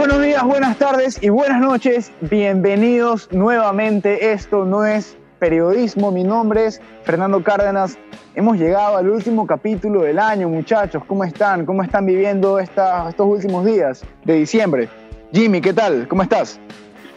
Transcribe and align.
Buenos 0.00 0.22
días, 0.22 0.42
buenas 0.44 0.78
tardes 0.78 1.22
y 1.22 1.28
buenas 1.28 1.60
noches. 1.60 2.10
Bienvenidos 2.22 3.30
nuevamente. 3.32 4.32
Esto 4.32 4.64
no 4.64 4.86
es 4.86 5.14
periodismo. 5.38 6.10
Mi 6.10 6.24
nombre 6.24 6.64
es 6.64 6.80
Fernando 7.02 7.42
Cárdenas. 7.42 7.98
Hemos 8.34 8.56
llegado 8.56 8.96
al 8.96 9.10
último 9.10 9.46
capítulo 9.46 10.00
del 10.00 10.18
año, 10.18 10.48
muchachos. 10.48 11.02
¿Cómo 11.06 11.22
están? 11.22 11.66
¿Cómo 11.66 11.82
están 11.82 12.06
viviendo 12.06 12.58
estos 12.58 13.14
últimos 13.18 13.66
días 13.66 14.02
de 14.24 14.36
diciembre? 14.36 14.88
Jimmy, 15.34 15.60
¿qué 15.60 15.74
tal? 15.74 16.08
¿Cómo 16.08 16.22
estás? 16.22 16.58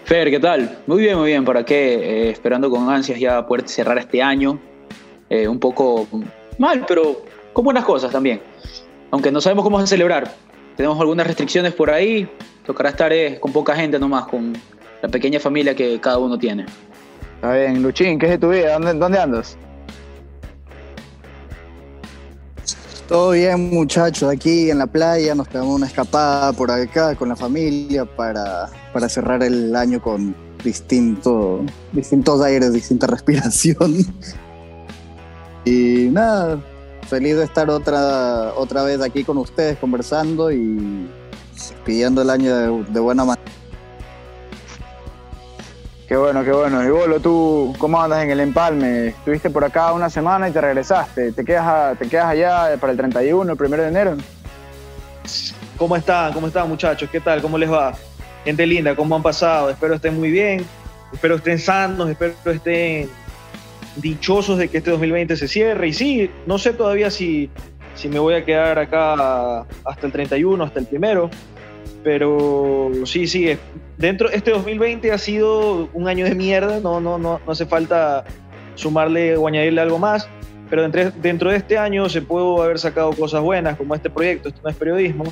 Fer, 0.03 0.29
¿qué 0.29 0.41
tal? 0.41 0.77
Muy 0.85 1.03
bien, 1.03 1.17
muy 1.17 1.27
bien. 1.27 1.45
¿Para 1.45 1.63
qué? 1.63 1.93
Eh, 1.93 2.31
esperando 2.31 2.69
con 2.69 2.89
ansias 2.89 3.17
ya 3.17 3.47
poder 3.47 3.65
cerrar 3.69 3.97
este 3.97 4.21
año. 4.21 4.59
Eh, 5.29 5.47
un 5.47 5.57
poco 5.57 6.05
mal, 6.57 6.83
pero 6.85 7.21
con 7.53 7.63
buenas 7.63 7.85
cosas 7.85 8.11
también. 8.11 8.41
Aunque 9.09 9.31
no 9.31 9.39
sabemos 9.39 9.63
cómo 9.63 9.87
celebrar. 9.87 10.33
Tenemos 10.75 10.99
algunas 10.99 11.27
restricciones 11.27 11.73
por 11.73 11.89
ahí. 11.89 12.29
Tocará 12.65 12.89
estar 12.89 13.11
eh, 13.13 13.39
con 13.39 13.51
poca 13.51 13.75
gente 13.75 13.99
nomás, 13.99 14.25
con 14.25 14.53
la 15.01 15.09
pequeña 15.09 15.39
familia 15.39 15.75
que 15.75 15.99
cada 15.99 16.17
uno 16.17 16.37
tiene. 16.37 16.65
Está 17.35 17.53
bien, 17.53 17.83
Luchín, 17.83 18.17
¿qué 18.17 18.25
es 18.27 18.31
de 18.31 18.37
tu 18.37 18.49
vida? 18.49 18.73
¿Dónde, 18.73 18.93
dónde 18.93 19.19
andas? 19.19 19.57
Todo 23.07 23.31
bien, 23.31 23.69
muchachos. 23.69 24.29
Aquí 24.31 24.69
en 24.69 24.77
la 24.79 24.87
playa 24.87 25.35
nos 25.35 25.47
pegamos 25.47 25.75
una 25.75 25.87
escapada 25.87 26.53
por 26.53 26.71
acá 26.71 27.15
con 27.15 27.29
la 27.29 27.35
familia 27.35 28.05
para, 28.05 28.69
para 28.93 29.09
cerrar 29.09 29.43
el 29.43 29.75
año 29.75 30.01
con 30.01 30.33
distinto, 30.63 31.61
distintos 31.91 32.41
aires, 32.41 32.71
distinta 32.73 33.05
respiración. 33.15 33.97
Y 35.65 36.09
nada, 36.11 36.59
feliz 37.13 37.37
de 37.37 37.43
estar 37.43 37.69
otra, 37.69 38.53
otra 38.55 38.81
vez 38.81 38.99
aquí 38.99 39.23
con 39.23 39.37
ustedes 39.37 39.77
conversando 39.77 40.51
y 40.51 41.07
pidiendo 41.85 42.23
el 42.23 42.29
año 42.31 42.55
de, 42.55 42.83
de 42.91 42.99
buena 42.99 43.23
manera. 43.23 43.51
Qué 46.07 46.17
bueno, 46.17 46.43
qué 46.43 46.51
bueno. 46.51 46.83
Y 46.83 46.89
Bolo, 46.89 47.19
¿tú 47.19 47.75
cómo 47.77 48.01
andas 48.01 48.23
en 48.23 48.31
el 48.31 48.39
empalme? 48.39 49.09
Estuviste 49.09 49.51
por 49.51 49.63
acá 49.63 49.93
una 49.93 50.09
semana 50.09 50.49
y 50.49 50.51
te 50.51 50.59
regresaste. 50.59 51.31
¿Te 51.33 51.45
quedas, 51.45 51.67
a- 51.67 51.95
te 51.97 52.07
quedas 52.07 52.25
allá 52.25 52.77
para 52.79 52.91
el 52.91 52.97
31, 52.97 53.51
el 53.51 53.57
primero 53.57 53.83
de 53.83 53.89
enero? 53.89 54.17
¿Cómo 55.77 55.95
están? 55.95 56.33
¿Cómo 56.33 56.47
están 56.47 56.67
muchachos? 56.67 57.09
¿Qué 57.11 57.19
tal? 57.19 57.43
¿Cómo 57.43 57.59
les 57.59 57.71
va? 57.71 57.93
Gente 58.43 58.65
linda, 58.65 58.95
¿cómo 58.95 59.15
han 59.15 59.21
pasado? 59.21 59.69
Espero 59.69 59.93
estén 59.93 60.17
muy 60.19 60.31
bien, 60.31 60.65
espero 61.13 61.35
estén 61.35 61.59
sanos, 61.59 62.09
espero 62.09 62.33
estén 62.45 63.09
dichosos 63.97 64.57
de 64.57 64.67
que 64.67 64.79
este 64.79 64.91
2020 64.91 65.35
se 65.35 65.47
cierre. 65.47 65.87
Y 65.87 65.93
sí, 65.93 66.29
no 66.45 66.57
sé 66.57 66.73
todavía 66.73 67.09
si, 67.09 67.49
si 67.95 68.09
me 68.09 68.19
voy 68.19 68.35
a 68.35 68.45
quedar 68.45 68.79
acá 68.79 69.61
hasta 69.85 70.05
el 70.05 70.11
31, 70.11 70.63
hasta 70.63 70.79
el 70.79 70.85
primero, 70.85 71.29
pero 72.03 72.91
sí, 73.05 73.27
sí, 73.27 73.57
dentro, 73.97 74.29
este 74.29 74.51
2020 74.51 75.11
ha 75.11 75.17
sido 75.17 75.89
un 75.93 76.07
año 76.07 76.25
de 76.25 76.35
mierda, 76.35 76.79
no, 76.79 76.99
no, 76.99 77.17
no, 77.17 77.39
no 77.45 77.51
hace 77.51 77.65
falta 77.65 78.25
sumarle 78.75 79.37
o 79.37 79.47
añadirle 79.47 79.81
algo 79.81 79.99
más, 79.99 80.27
pero 80.69 80.81
dentro, 80.81 81.11
dentro 81.21 81.51
de 81.51 81.57
este 81.57 81.77
año 81.77 82.09
se 82.09 82.21
pudo 82.21 82.61
haber 82.61 82.79
sacado 82.79 83.11
cosas 83.13 83.41
buenas, 83.41 83.77
como 83.77 83.95
este 83.95 84.09
proyecto, 84.09 84.49
esto 84.49 84.61
no 84.63 84.69
es 84.69 84.75
periodismo, 84.75 85.23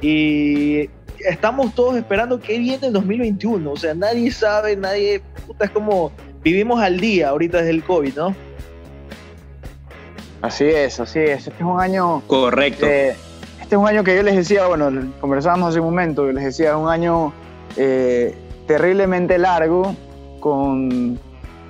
y 0.00 0.90
estamos 1.20 1.74
todos 1.74 1.96
esperando 1.96 2.40
qué 2.40 2.58
viene 2.58 2.86
el 2.88 2.92
2021. 2.92 3.70
O 3.70 3.76
sea, 3.76 3.94
nadie 3.94 4.30
sabe, 4.30 4.76
nadie. 4.76 5.22
Puta, 5.46 5.64
es 5.64 5.70
como 5.70 6.12
vivimos 6.46 6.80
al 6.80 7.00
día 7.00 7.30
ahorita 7.30 7.58
desde 7.58 7.70
el 7.70 7.82
COVID, 7.82 8.14
¿no? 8.14 8.36
Así 10.42 10.64
es, 10.64 11.00
así 11.00 11.18
es. 11.18 11.48
Este 11.48 11.50
es 11.50 11.60
un 11.60 11.80
año 11.80 12.22
Correcto. 12.28 12.86
Eh, 12.86 13.16
este 13.60 13.74
es 13.74 13.80
un 13.80 13.88
año 13.88 14.04
que 14.04 14.14
yo 14.14 14.22
les 14.22 14.36
decía, 14.36 14.68
bueno, 14.68 14.92
conversábamos 15.20 15.70
hace 15.70 15.80
un 15.80 15.86
momento, 15.86 16.24
yo 16.24 16.30
les 16.30 16.44
decía, 16.44 16.70
es 16.70 16.76
un 16.76 16.88
año 16.88 17.32
eh, 17.76 18.32
terriblemente 18.68 19.38
largo, 19.38 19.96
con 20.38 21.18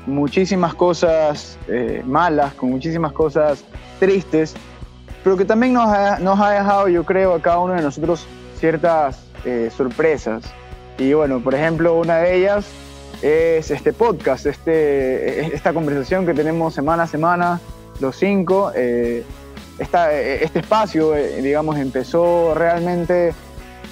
muchísimas 0.05 0.75
cosas 0.75 1.59
eh, 1.69 2.03
malas, 2.05 2.53
con 2.53 2.69
muchísimas 2.69 3.13
cosas 3.13 3.65
tristes, 3.99 4.55
pero 5.25 5.39
que 5.39 5.47
también 5.47 5.73
nos 5.73 5.89
ha, 5.89 6.19
nos 6.19 6.39
ha 6.39 6.51
dejado, 6.51 6.89
yo 6.89 7.03
creo, 7.03 7.33
a 7.33 7.41
cada 7.41 7.61
uno 7.61 7.73
de 7.73 7.81
nosotros 7.81 8.27
ciertas 8.59 9.25
eh, 9.47 9.71
sorpresas. 9.75 10.45
Y 10.99 11.15
bueno, 11.15 11.41
por 11.41 11.55
ejemplo, 11.55 11.95
una 11.95 12.19
de 12.19 12.37
ellas 12.37 12.67
es 13.23 13.71
este 13.71 13.93
podcast, 13.93 14.47
este, 14.47 15.55
esta 15.55 15.73
conversación 15.73 16.27
que 16.27 16.35
tenemos 16.35 16.75
semana 16.75 17.05
a 17.05 17.07
semana, 17.07 17.61
los 18.01 18.17
cinco. 18.17 18.73
eh, 18.75 19.25
esta- 19.79 20.13
este 20.15 20.61
espacio, 20.61 21.15
eh, 21.15 21.43
digamos, 21.43 21.77
empezó 21.79 22.55
realmente, 22.55 23.35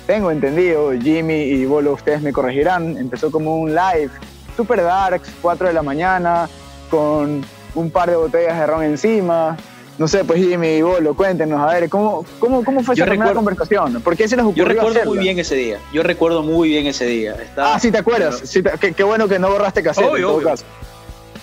tengo 0.07 0.31
entendido, 0.31 0.93
Jimmy 0.93 1.43
y 1.43 1.67
Bolo, 1.67 1.93
ustedes 1.93 2.23
me 2.23 2.33
corregirán, 2.33 2.97
empezó 2.97 3.31
como 3.31 3.57
un 3.57 3.75
live, 3.75 4.11
super 4.57 4.83
darks, 4.83 5.31
4 5.43 5.67
de 5.69 5.75
la 5.75 5.83
mañana, 5.83 6.49
con 6.91 7.43
un 7.75 7.91
par 7.91 8.09
de 8.11 8.17
botellas 8.17 8.59
de 8.59 8.67
ron 8.67 8.83
encima. 8.85 9.57
No 9.97 10.09
sé, 10.09 10.25
pues 10.25 10.41
Jimmy 10.45 10.69
y 10.79 10.83
Bolo, 10.83 11.15
cuéntenos, 11.15 11.61
a 11.61 11.67
ver, 11.67 11.89
¿cómo, 11.89 12.27
cómo, 12.41 12.65
cómo 12.65 12.83
fue 12.83 12.97
Yo 12.97 13.05
esa 13.05 13.11
primera 13.11 13.33
conversación? 13.33 14.01
¿Por 14.03 14.17
qué 14.17 14.27
se 14.27 14.35
les 14.37 14.45
ocurrió 14.45 14.65
Yo 14.65 14.69
recuerdo 14.69 14.91
hacerla? 14.91 15.09
muy 15.15 15.19
bien 15.19 15.39
ese 15.39 15.55
día. 15.55 15.79
Yo 15.93 16.03
recuerdo 16.03 16.43
muy 16.43 16.69
bien 16.71 16.87
ese 16.87 17.07
día. 17.07 17.35
Estaba- 17.41 17.75
Ah, 17.77 17.79
sí, 17.79 17.93
te 17.93 17.99
acuerdas. 17.99 18.41
Sí, 18.45 18.61
qué, 18.81 18.93
qué 18.93 19.03
bueno 19.05 19.29
que 19.29 19.39
no 19.39 19.49
borraste 19.51 19.83
cassette, 19.85 20.07
Obvio, 20.07 20.17
en 20.17 20.23
todo 20.23 20.35
obvio. 20.37 20.49
caso. 20.49 20.65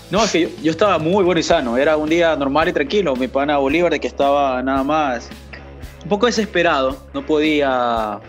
No, 0.09 0.25
es 0.25 0.31
que 0.31 0.41
yo, 0.41 0.49
yo 0.61 0.71
estaba 0.71 0.97
muy 0.99 1.23
bueno 1.23 1.39
y 1.39 1.43
sano. 1.43 1.77
Era 1.77 1.95
un 1.95 2.09
día 2.09 2.35
normal 2.35 2.67
y 2.67 2.73
tranquilo. 2.73 3.15
Mi 3.15 3.29
pana 3.29 3.57
Bolívar, 3.57 3.89
de 3.93 4.01
que 4.01 4.07
estaba 4.07 4.61
nada 4.61 4.83
más 4.83 5.29
un 6.03 6.09
poco 6.09 6.25
desesperado. 6.25 6.97
No 7.13 7.25
podía 7.25 8.19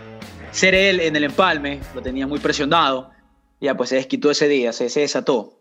ser 0.52 0.76
él 0.76 1.00
en 1.00 1.16
el 1.16 1.24
empalme. 1.24 1.80
Lo 1.96 2.00
tenía 2.02 2.28
muy 2.28 2.38
presionado. 2.38 3.10
Ya, 3.60 3.76
pues 3.76 3.88
se 3.90 3.96
desquitó 3.96 4.30
ese 4.30 4.46
día, 4.46 4.72
se, 4.72 4.88
se 4.88 5.00
desató. 5.00 5.54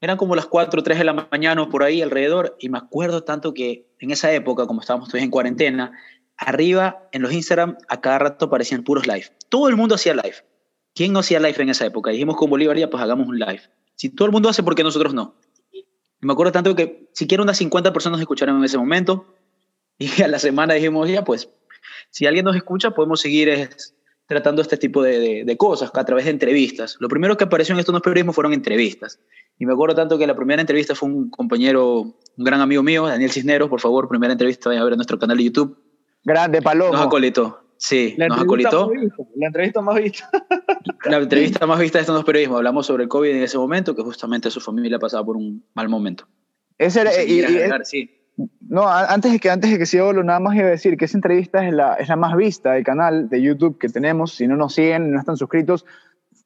Eran 0.00 0.16
como 0.16 0.34
las 0.34 0.46
4 0.46 0.80
o 0.80 0.82
3 0.82 0.98
de 0.98 1.04
la 1.04 1.12
mañana 1.12 1.62
o 1.62 1.68
por 1.68 1.82
ahí 1.82 2.00
alrededor. 2.00 2.56
Y 2.58 2.68
me 2.70 2.78
acuerdo 2.78 3.22
tanto 3.22 3.52
que 3.52 3.86
en 3.98 4.10
esa 4.10 4.32
época, 4.32 4.66
como 4.66 4.80
estábamos 4.80 5.08
todos 5.10 5.22
en 5.22 5.30
cuarentena, 5.30 5.92
arriba 6.36 7.08
en 7.12 7.22
los 7.22 7.32
Instagram 7.32 7.76
a 7.88 8.00
cada 8.00 8.18
rato 8.18 8.46
aparecían 8.46 8.82
puros 8.82 9.06
live. 9.06 9.26
Todo 9.50 9.68
el 9.68 9.76
mundo 9.76 9.96
hacía 9.96 10.14
live. 10.14 10.36
¿Quién 10.94 11.12
no 11.12 11.18
hacía 11.20 11.38
live 11.38 11.56
en 11.58 11.68
esa 11.68 11.84
época? 11.84 12.10
Dijimos 12.10 12.36
con 12.36 12.48
Bolívar, 12.48 12.78
ya 12.78 12.88
pues 12.88 13.02
hagamos 13.02 13.28
un 13.28 13.38
live. 13.38 13.60
Si 13.94 14.08
todo 14.08 14.26
el 14.26 14.32
mundo 14.32 14.48
hace, 14.48 14.62
¿por 14.62 14.74
qué 14.74 14.82
nosotros 14.82 15.12
no? 15.12 15.34
Y 15.70 15.86
me 16.20 16.32
acuerdo 16.32 16.52
tanto 16.52 16.74
que 16.74 17.10
siquiera 17.12 17.42
unas 17.42 17.58
50 17.58 17.92
personas 17.92 18.20
escucharon 18.20 18.56
en 18.56 18.64
ese 18.64 18.78
momento. 18.78 19.34
Y 19.98 20.22
a 20.22 20.28
la 20.28 20.38
semana 20.38 20.72
dijimos, 20.72 21.10
ya 21.10 21.24
pues, 21.24 21.50
si 22.08 22.24
alguien 22.24 22.46
nos 22.46 22.56
escucha, 22.56 22.92
podemos 22.92 23.20
seguir 23.20 23.68
tratando 24.24 24.62
este 24.62 24.78
tipo 24.78 25.02
de 25.02 25.56
cosas 25.58 25.90
a 25.92 26.04
través 26.06 26.24
de 26.24 26.30
entrevistas. 26.30 26.96
Lo 27.00 27.08
primero 27.08 27.36
que 27.36 27.44
apareció 27.44 27.74
en 27.74 27.80
estos 27.80 27.92
dos 27.92 28.00
periodismos 28.00 28.34
fueron 28.34 28.54
entrevistas. 28.54 29.20
Y 29.60 29.66
me 29.66 29.74
acuerdo 29.74 29.94
tanto 29.94 30.16
que 30.18 30.26
la 30.26 30.34
primera 30.34 30.60
entrevista 30.62 30.94
fue 30.94 31.08
un 31.10 31.28
compañero, 31.30 32.00
un 32.00 32.14
gran 32.44 32.62
amigo 32.62 32.82
mío, 32.82 33.06
Daniel 33.06 33.30
Cisneros, 33.30 33.68
por 33.68 33.78
favor, 33.78 34.08
primera 34.08 34.32
entrevista, 34.32 34.70
vayan 34.70 34.80
a 34.80 34.84
ver 34.86 34.94
en 34.94 34.96
nuestro 34.96 35.18
canal 35.18 35.36
de 35.36 35.44
YouTube. 35.44 35.76
Grande, 36.24 36.62
Palomo. 36.62 36.92
Nos 36.94 37.02
acolitó. 37.06 37.60
Sí, 37.76 38.14
nos 38.18 38.40
acolitó. 38.40 38.88
vista, 38.90 39.16
la 39.36 39.46
entrevista 39.46 39.80
más 39.82 39.96
vista. 40.02 40.30
La 41.04 41.18
entrevista 41.18 41.66
más 41.66 41.78
vista 41.78 41.98
de 41.98 42.00
estos 42.02 42.14
dos 42.16 42.24
periodismos. 42.24 42.56
Hablamos 42.56 42.86
sobre 42.86 43.02
el 43.04 43.08
COVID 43.10 43.30
en 43.30 43.42
ese 43.42 43.58
momento, 43.58 43.94
que 43.94 44.02
justamente 44.02 44.50
su 44.50 44.60
familia 44.60 44.98
pasaba 44.98 45.24
por 45.24 45.36
un 45.36 45.62
mal 45.74 45.88
momento. 45.90 46.26
Ese 46.78 47.02
era- 47.02 47.10
No 47.10 47.16
sé, 47.16 47.26
y- 47.26 47.40
y- 47.40 47.44
agregar, 47.44 47.84
sí. 47.84 48.10
No, 48.66 48.88
antes 48.88 49.32
de 49.32 49.38
que 49.38 49.50
antes 49.50 49.70
de 49.70 49.76
que 49.78 49.84
siga 49.84 50.10
nada 50.14 50.40
más 50.40 50.56
iba 50.56 50.66
a 50.68 50.70
decir 50.70 50.96
que 50.96 51.04
esa 51.04 51.18
entrevista 51.18 51.66
es 51.66 51.74
la, 51.74 51.94
es 51.96 52.08
la 52.08 52.16
más 52.16 52.34
vista 52.36 52.72
del 52.72 52.84
canal 52.84 53.28
de 53.28 53.42
YouTube 53.42 53.76
que 53.78 53.88
tenemos. 53.90 54.34
Si 54.36 54.46
no 54.46 54.56
nos 54.56 54.72
siguen, 54.74 55.12
no 55.12 55.18
están 55.20 55.36
suscritos, 55.36 55.84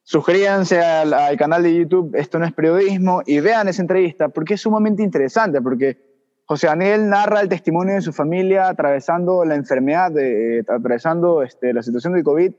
suscríbanse 0.05 0.81
al, 0.81 1.13
al 1.13 1.37
canal 1.37 1.63
de 1.63 1.75
YouTube 1.75 2.15
Esto 2.15 2.39
no 2.39 2.45
es 2.45 2.53
periodismo 2.53 3.23
y 3.27 3.41
vean 3.41 3.69
esa 3.69 3.83
entrevista 3.83 4.29
porque 4.29 4.55
es 4.55 4.61
sumamente 4.61 5.03
interesante, 5.03 5.61
porque 5.61 6.15
José 6.47 6.67
Daniel 6.67 7.09
narra 7.09 7.41
el 7.41 7.49
testimonio 7.49 7.95
de 7.95 8.03
su 8.03 8.13
familia 8.13 8.69
atravesando 8.69 9.45
la 9.45 9.55
enfermedad, 9.55 10.17
eh, 10.19 10.63
atravesando 10.69 11.43
este, 11.43 11.73
la 11.73 11.83
situación 11.83 12.13
del 12.13 12.23
COVID 12.23 12.53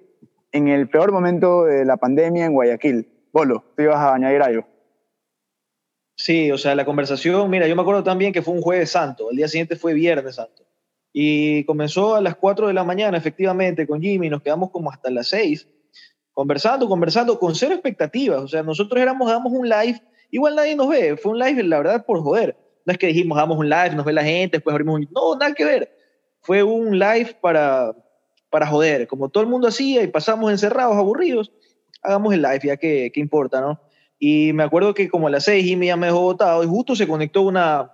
en 0.51 0.67
el 0.67 0.89
peor 0.89 1.11
momento 1.11 1.65
de 1.65 1.85
la 1.85 1.97
pandemia 1.97 2.45
en 2.45 2.53
Guayaquil. 2.53 3.07
Bolo, 3.31 3.63
tú 3.75 3.83
ibas 3.83 3.97
a 3.97 4.15
añadir 4.15 4.41
algo. 4.41 4.65
Sí, 6.17 6.49
o 6.51 6.57
sea, 6.57 6.73
la 6.73 6.85
conversación, 6.85 7.49
mira, 7.49 7.67
yo 7.67 7.75
me 7.75 7.81
acuerdo 7.81 8.03
también 8.03 8.33
que 8.33 8.41
fue 8.41 8.53
un 8.53 8.61
jueves 8.61 8.89
santo, 8.89 9.29
el 9.29 9.37
día 9.37 9.47
siguiente 9.47 9.75
fue 9.75 9.93
viernes 9.93 10.35
santo. 10.35 10.63
Y 11.11 11.63
comenzó 11.65 12.15
a 12.15 12.21
las 12.21 12.35
4 12.35 12.67
de 12.67 12.73
la 12.73 12.83
mañana, 12.83 13.17
efectivamente, 13.17 13.85
con 13.85 14.01
Jimmy, 14.01 14.29
nos 14.29 14.41
quedamos 14.41 14.71
como 14.71 14.91
hasta 14.91 15.11
las 15.11 15.27
6, 15.27 15.67
conversando, 16.35 16.87
conversando, 16.87 17.39
con 17.39 17.55
cero 17.55 17.73
expectativas. 17.73 18.43
O 18.43 18.47
sea, 18.47 18.61
nosotros 18.61 19.01
éramos, 19.01 19.27
damos 19.27 19.51
un 19.51 19.67
live, 19.67 19.99
igual 20.29 20.55
nadie 20.55 20.75
nos 20.75 20.89
ve, 20.89 21.17
fue 21.17 21.31
un 21.31 21.39
live, 21.39 21.63
la 21.63 21.77
verdad, 21.79 22.05
por 22.05 22.21
joder. 22.21 22.55
No 22.85 22.91
es 22.91 22.99
que 22.99 23.07
dijimos, 23.07 23.37
damos 23.37 23.57
un 23.57 23.67
live, 23.67 23.95
nos 23.95 24.05
ve 24.05 24.13
la 24.13 24.23
gente, 24.23 24.57
después 24.57 24.73
abrimos 24.73 24.99
un... 24.99 25.07
No, 25.11 25.35
nada 25.35 25.55
que 25.55 25.65
ver. 25.65 25.97
Fue 26.41 26.61
un 26.61 26.99
live 26.99 27.35
para, 27.41 27.95
para 28.51 28.67
joder, 28.67 29.07
como 29.07 29.29
todo 29.29 29.41
el 29.41 29.49
mundo 29.49 29.67
hacía 29.69 30.03
y 30.03 30.07
pasamos 30.07 30.51
encerrados, 30.51 30.95
aburridos, 30.95 31.51
hagamos 32.03 32.33
el 32.33 32.43
live, 32.43 32.61
ya 32.63 32.77
que, 32.77 33.11
que 33.11 33.19
importa, 33.19 33.61
¿no? 33.61 33.79
Y 34.19 34.53
me 34.53 34.63
acuerdo 34.63 34.93
que 34.93 35.09
como 35.09 35.27
a 35.27 35.31
las 35.31 35.45
seis 35.45 35.65
Jimmy 35.65 35.87
ya 35.87 35.95
me 35.95 36.07
dejó 36.07 36.21
botado 36.21 36.63
y 36.63 36.67
justo 36.67 36.95
se 36.95 37.07
conectó 37.07 37.41
una, 37.43 37.91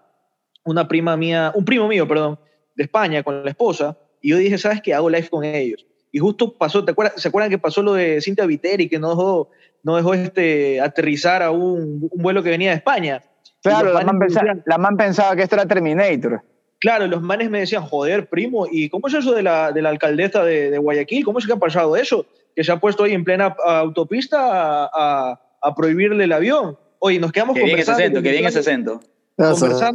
una 0.66 0.88
prima 0.88 1.16
mía, 1.16 1.52
un 1.56 1.64
primo 1.64 1.88
mío, 1.88 2.08
perdón, 2.08 2.40
de 2.76 2.84
España 2.84 3.24
con 3.24 3.44
la 3.44 3.50
esposa. 3.52 3.98
Y 4.20 4.32
yo 4.32 4.38
dije, 4.38 4.58
¿sabes 4.58 4.82
qué? 4.82 4.94
Hago 4.94 5.10
live 5.10 5.30
con 5.30 5.44
ellos. 5.44 5.86
Y 6.12 6.19
justo 6.19 6.54
pasó, 6.54 6.84
¿te 6.84 6.92
acuerdas, 6.92 7.22
¿se 7.22 7.28
acuerdan 7.28 7.50
que 7.50 7.58
pasó 7.58 7.81
lo 7.81 7.94
de 7.94 8.22
Cintia 8.22 8.46
Viteri, 8.46 8.90
que 8.90 9.00
no 9.00 9.10
dejó, 9.10 9.50
no 9.84 9.96
dejó 9.96 10.13
este, 10.13 10.81
aterrizar 10.81 11.42
a 11.42 11.52
un, 11.52 12.10
un 12.12 12.22
vuelo 12.22 12.44
que 12.44 12.50
venía 12.50 12.72
de 12.72 12.78
España? 12.78 13.24
Claro, 13.62 13.94
la 13.94 14.04
man, 14.04 14.19
pensaba, 14.19 14.56
la 14.66 14.78
man, 14.78 14.98
pensaba, 14.98 15.36
que 15.36 15.44
esto 15.44 15.56
era 15.56 15.66
Terminator. 15.66 16.42
Claro, 16.80 17.06
los 17.08 17.22
manes 17.22 17.50
me 17.50 17.60
decían, 17.60 17.84
joder, 17.84 18.28
primo, 18.28 18.66
¿y 18.69 18.90
cómo 18.90 19.08
es 19.08 19.13
eso 19.13 19.34
de 19.34 19.44
la, 19.44 19.72
de 19.72 19.84
la 19.84 19.90
alcaldesa 19.90 20.44
de, 20.44 20.72
de, 20.72 20.78
Guayaquil? 20.80 21.24
¿Cómo 21.24 21.38
es 21.38 21.46
que 21.46 21.54
ha 21.54 21.58
pasado 21.58 21.96
eso? 21.96 22.25
Que 22.56 22.64
se 22.64 22.72
ha 22.72 22.80
puesto 22.80 23.04
ahí 23.04 23.14
en 23.14 23.24
plena 23.24 23.56
autopista 23.64 24.40
a, 24.40 24.90
a, 24.92 25.42
a 25.62 25.75
prohibirle 25.75 26.24
el 26.24 26.31
avión. 26.31 26.78
Oye, 26.98 27.19
nos 27.19 27.31
quedamos 27.31 27.56
que 27.56 27.62
conversando. 27.62 27.98
Bien 27.98 28.07
ese 28.07 28.18
acento, 28.18 28.24
que 28.24 28.31
bien 28.31 28.46
ese 28.46 28.60
acento. 28.60 29.00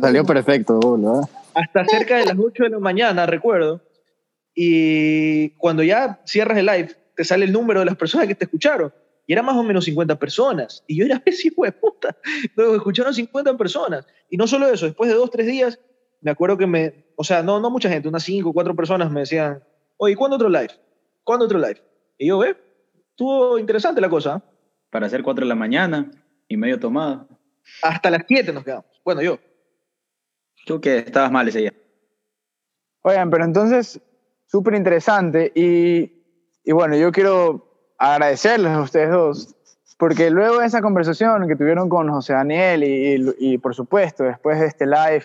Salió 0.00 0.24
perfecto, 0.24 0.96
¿no? 0.98 1.28
Hasta 1.54 1.84
cerca 1.86 2.18
de 2.18 2.26
las 2.26 2.36
8 2.38 2.64
de 2.64 2.70
la 2.70 2.78
mañana, 2.78 3.26
recuerdo. 3.26 3.80
Y 4.58 5.50
cuando 5.50 5.82
ya 5.82 6.20
cierras 6.24 6.56
el 6.56 6.66
live, 6.66 6.96
te 7.14 7.24
sale 7.24 7.44
el 7.44 7.52
número 7.52 7.80
de 7.80 7.86
las 7.86 7.96
personas 7.96 8.26
que 8.26 8.34
te 8.34 8.46
escucharon. 8.46 8.92
Y 9.26 9.34
era 9.34 9.42
más 9.42 9.54
o 9.54 9.62
menos 9.62 9.84
50 9.84 10.18
personas. 10.18 10.82
Y 10.86 10.96
yo 10.96 11.04
era 11.04 11.22
así, 11.26 11.50
de 11.54 11.72
puta. 11.72 12.16
Luego 12.56 12.74
escucharon 12.74 13.12
50 13.12 13.56
personas. 13.58 14.06
Y 14.30 14.38
no 14.38 14.46
solo 14.46 14.66
eso, 14.68 14.86
después 14.86 15.10
de 15.10 15.16
dos, 15.16 15.30
tres 15.30 15.46
días, 15.46 15.78
me 16.22 16.30
acuerdo 16.30 16.56
que 16.56 16.66
me, 16.66 17.04
o 17.16 17.22
sea, 17.22 17.42
no, 17.42 17.60
no 17.60 17.70
mucha 17.70 17.90
gente, 17.90 18.08
unas 18.08 18.22
5 18.22 18.48
o 18.48 18.52
4 18.54 18.74
personas 18.74 19.10
me 19.10 19.20
decían, 19.20 19.62
oye, 19.98 20.16
¿cuándo 20.16 20.36
otro 20.36 20.48
live? 20.48 20.70
¿Cuándo 21.22 21.44
otro 21.44 21.58
live? 21.58 21.82
Y 22.16 22.28
yo, 22.28 22.42
eh, 22.42 22.56
estuvo 23.10 23.58
interesante 23.58 24.00
la 24.00 24.08
cosa. 24.08 24.42
Para 24.90 25.06
hacer 25.06 25.22
4 25.22 25.44
de 25.44 25.48
la 25.50 25.54
mañana 25.54 26.10
y 26.48 26.56
medio 26.56 26.80
tomado. 26.80 27.28
Hasta 27.82 28.10
las 28.10 28.22
7 28.26 28.54
nos 28.54 28.64
quedamos. 28.64 28.86
Bueno, 29.04 29.20
yo. 29.20 29.38
Tú 30.64 30.80
que 30.80 30.98
estabas 30.98 31.30
mal 31.30 31.46
ese 31.46 31.58
día. 31.58 31.74
Oigan, 33.02 33.30
pero 33.30 33.44
entonces, 33.44 34.00
súper 34.56 34.74
interesante. 34.74 35.52
Y, 35.54 36.12
y 36.64 36.72
bueno, 36.72 36.96
yo 36.96 37.12
quiero 37.12 37.92
agradecerles 37.98 38.72
a 38.72 38.80
ustedes 38.80 39.10
dos, 39.10 39.54
porque 39.98 40.30
luego 40.30 40.60
de 40.60 40.66
esa 40.66 40.80
conversación 40.80 41.46
que 41.46 41.56
tuvieron 41.56 41.90
con 41.90 42.08
José 42.08 42.32
Daniel 42.32 42.82
y, 42.82 43.16
y, 43.16 43.34
y, 43.38 43.58
por 43.58 43.74
supuesto 43.74 44.24
después 44.24 44.58
de 44.58 44.66
este 44.66 44.86
live, 44.86 45.24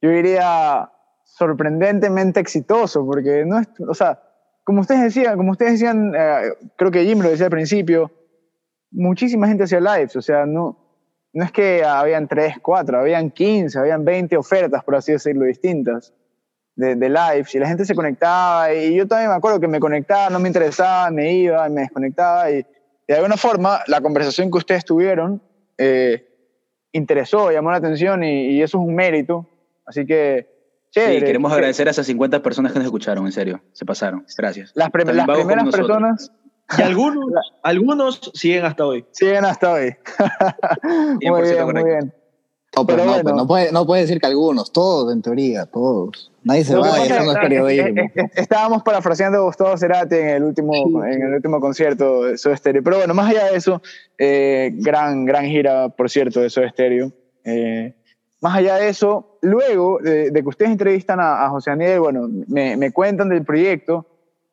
yo 0.00 0.10
diría 0.10 0.90
sorprendentemente 1.24 2.40
exitoso, 2.40 3.04
porque 3.04 3.44
no 3.44 3.58
es, 3.58 3.68
o 3.86 3.94
sea, 3.94 4.22
como 4.64 4.80
ustedes 4.80 5.02
decían, 5.02 5.36
como 5.36 5.52
ustedes 5.52 5.72
decían, 5.72 6.14
eh, 6.16 6.52
creo 6.76 6.90
que 6.90 7.04
Jim 7.04 7.20
lo 7.20 7.28
decía 7.28 7.46
al 7.46 7.50
principio, 7.50 8.10
muchísima 8.90 9.46
gente 9.46 9.64
hacía 9.64 9.80
lives, 9.80 10.16
o 10.16 10.22
sea, 10.22 10.46
no, 10.46 10.78
no 11.34 11.44
es 11.44 11.52
que 11.52 11.84
habían 11.84 12.28
3, 12.28 12.56
4, 12.62 12.98
habían 12.98 13.30
15, 13.30 13.78
habían 13.78 14.04
20 14.04 14.36
ofertas, 14.38 14.84
por 14.84 14.96
así 14.96 15.12
decirlo, 15.12 15.44
distintas 15.44 16.14
de, 16.76 16.96
de 16.96 17.08
lives, 17.08 17.54
y 17.54 17.58
la 17.58 17.68
gente 17.68 17.84
se 17.84 17.94
conectaba, 17.94 18.72
y 18.72 18.94
yo 18.94 19.06
también 19.06 19.30
me 19.30 19.36
acuerdo 19.36 19.60
que 19.60 19.68
me 19.68 19.80
conectaba, 19.80 20.30
no 20.30 20.38
me 20.38 20.48
interesaba, 20.48 21.10
me 21.10 21.32
iba, 21.32 21.68
me 21.68 21.82
desconectaba, 21.82 22.50
y 22.50 22.66
de 23.06 23.14
alguna 23.14 23.36
forma 23.36 23.80
la 23.86 24.00
conversación 24.00 24.50
que 24.50 24.58
ustedes 24.58 24.84
tuvieron 24.84 25.42
eh, 25.78 26.26
interesó, 26.92 27.50
llamó 27.50 27.70
la 27.70 27.78
atención, 27.78 28.24
y, 28.24 28.50
y, 28.50 28.62
eso 28.62 28.78
es 28.78 28.86
un 28.86 28.94
mérito, 28.94 29.48
así 29.86 30.06
que... 30.06 30.52
Chévere, 30.90 31.20
sí, 31.20 31.24
queremos 31.24 31.52
agradecer 31.52 31.88
a 31.88 31.90
esas 31.90 32.06
50 32.06 32.40
personas 32.40 32.72
que 32.72 32.78
nos 32.78 32.86
escucharon, 32.86 33.26
en 33.26 33.32
serio, 33.32 33.60
se 33.72 33.84
pasaron, 33.84 34.24
gracias. 34.38 34.72
Las, 34.74 34.90
prim 34.90 35.08
las 35.08 35.26
primeras 35.26 35.70
personas... 35.70 36.32
Y 36.78 36.82
algunos, 36.82 37.30
algunos 37.62 38.30
siguen 38.34 38.64
hasta 38.64 38.86
hoy. 38.86 39.04
Siguen 39.10 39.44
hasta 39.44 39.72
hoy. 39.72 39.96
muy 41.20 41.42
bien, 41.42 41.64
muy 41.64 41.84
bien. 41.84 42.14
No, 42.76 42.86
pero, 42.86 42.98
pero 42.98 43.04
no, 43.04 43.12
bueno. 43.12 43.22
pues 43.22 43.34
no, 43.34 43.46
puede, 43.46 43.72
no 43.72 43.86
puede 43.86 44.02
decir 44.02 44.20
que 44.20 44.26
algunos, 44.26 44.72
todos 44.72 45.12
en 45.12 45.22
teoría, 45.22 45.66
todos. 45.66 46.30
Nadie 46.42 46.64
se 46.64 46.76
va, 46.76 47.04
eso 47.04 47.24
no 47.24 47.32
es 47.32 47.38
periodismo. 47.38 48.02
Estábamos 48.34 48.82
parafraseando 48.82 49.38
a 49.38 49.42
Gustavo 49.42 49.76
Cerati 49.76 50.16
en 50.16 50.28
el 50.28 50.42
último, 50.42 50.72
sí. 50.72 50.82
en 51.12 51.22
el 51.22 51.34
último 51.34 51.60
concierto 51.60 52.24
de 52.24 52.36
Soda 52.38 52.56
Stereo. 52.56 52.82
Pero 52.82 52.98
bueno, 52.98 53.14
más 53.14 53.30
allá 53.30 53.50
de 53.50 53.56
eso, 53.56 53.80
eh, 54.18 54.70
gran, 54.74 55.24
gran 55.24 55.46
gira, 55.46 55.88
por 55.88 56.10
cierto, 56.10 56.40
de 56.40 56.50
Soda 56.50 56.68
Stereo. 56.68 57.12
Eh, 57.44 57.94
más 58.40 58.58
allá 58.58 58.76
de 58.76 58.88
eso, 58.88 59.38
luego 59.40 59.98
de, 60.02 60.30
de 60.30 60.42
que 60.42 60.48
ustedes 60.48 60.70
entrevistan 60.70 61.18
a, 61.18 61.46
a 61.46 61.48
José 61.48 61.70
Daniel, 61.70 62.00
bueno, 62.00 62.28
me, 62.46 62.76
me 62.76 62.92
cuentan 62.92 63.30
del 63.30 63.42
proyecto, 63.42 64.06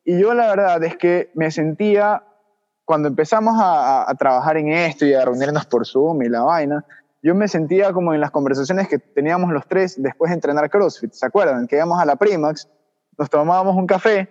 y 0.05 0.17
yo 0.17 0.33
la 0.33 0.47
verdad 0.47 0.81
es 0.85 0.95
que 0.95 1.29
me 1.33 1.51
sentía, 1.51 2.23
cuando 2.85 3.09
empezamos 3.09 3.55
a, 3.57 4.09
a, 4.09 4.15
trabajar 4.15 4.55
en 4.55 4.69
esto 4.69 5.05
y 5.05 5.13
a 5.13 5.25
reunirnos 5.25 5.65
por 5.65 5.85
Zoom 5.85 6.23
y 6.23 6.29
la 6.29 6.41
vaina, 6.41 6.85
yo 7.21 7.35
me 7.35 7.47
sentía 7.47 7.93
como 7.93 8.13
en 8.13 8.21
las 8.21 8.31
conversaciones 8.31 8.87
que 8.87 8.97
teníamos 8.97 9.51
los 9.51 9.67
tres 9.67 10.01
después 10.01 10.29
de 10.29 10.35
entrenar 10.35 10.69
CrossFit. 10.69 11.11
¿Se 11.11 11.25
acuerdan? 11.25 11.67
Que 11.67 11.75
íbamos 11.75 11.99
a 11.99 12.05
la 12.05 12.15
Primax, 12.15 12.67
nos 13.17 13.29
tomábamos 13.29 13.75
un 13.75 13.85
café 13.85 14.29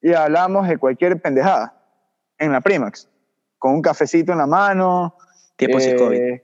y 0.00 0.12
hablábamos 0.12 0.68
de 0.68 0.78
cualquier 0.78 1.20
pendejada 1.20 1.82
en 2.38 2.52
la 2.52 2.60
Primax, 2.60 3.08
con 3.58 3.74
un 3.74 3.82
cafecito 3.82 4.32
en 4.32 4.38
la 4.38 4.46
mano. 4.46 5.16
Tiempo 5.56 5.78
eh, 5.78 5.96
COVID. 5.96 6.40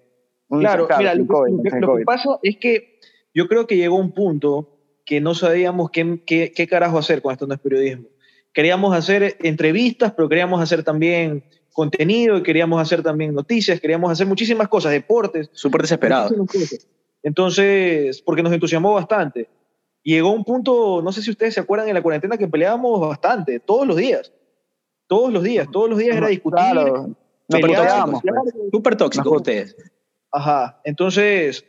Un, 0.48 0.60
claro, 0.60 0.86
claro, 0.86 1.00
mira, 1.00 1.14
lo, 1.14 1.26
COVID, 1.26 1.62
que, 1.62 1.80
lo 1.80 1.96
que 1.96 2.04
pasa 2.04 2.38
es 2.42 2.58
que 2.58 3.00
yo 3.32 3.48
creo 3.48 3.66
que 3.66 3.76
llegó 3.76 3.96
un 3.96 4.12
punto 4.12 4.78
que 5.06 5.20
no 5.20 5.34
sabíamos 5.34 5.90
qué, 5.90 6.22
qué, 6.26 6.52
qué 6.54 6.68
carajo 6.68 6.98
hacer 6.98 7.22
con 7.22 7.32
esto 7.32 7.46
no 7.46 7.54
es 7.54 7.60
periodismo 7.60 8.08
queríamos 8.52 8.94
hacer 8.94 9.36
entrevistas, 9.40 10.12
pero 10.12 10.28
queríamos 10.28 10.60
hacer 10.60 10.82
también 10.82 11.44
contenido 11.72 12.36
y 12.36 12.42
queríamos 12.42 12.80
hacer 12.80 13.02
también 13.02 13.34
noticias, 13.34 13.80
queríamos 13.80 14.10
hacer 14.10 14.26
muchísimas 14.26 14.68
cosas, 14.68 14.92
deportes. 14.92 15.50
Súper 15.52 15.82
desesperado. 15.82 16.34
Entonces, 17.22 18.22
porque 18.22 18.42
nos 18.42 18.52
entusiasmó 18.52 18.94
bastante. 18.94 19.48
Llegó 20.02 20.30
un 20.30 20.44
punto, 20.44 21.00
no 21.02 21.12
sé 21.12 21.22
si 21.22 21.30
ustedes 21.30 21.54
se 21.54 21.60
acuerdan 21.60 21.88
en 21.88 21.94
la 21.94 22.02
cuarentena 22.02 22.36
que 22.36 22.48
peleábamos 22.48 23.00
bastante, 23.00 23.60
todos 23.60 23.86
los 23.86 23.96
días. 23.96 24.32
Todos 25.06 25.32
los 25.32 25.42
días, 25.42 25.68
todos 25.70 25.90
los 25.90 25.98
días 25.98 26.16
era 26.16 26.28
discutir. 26.28 26.58
Claro, 26.58 27.14
peleábamos. 27.48 28.22
Súper 28.72 28.96
tóxicos 28.96 29.36
ustedes. 29.36 29.76
Ajá, 30.32 30.80
entonces, 30.84 31.64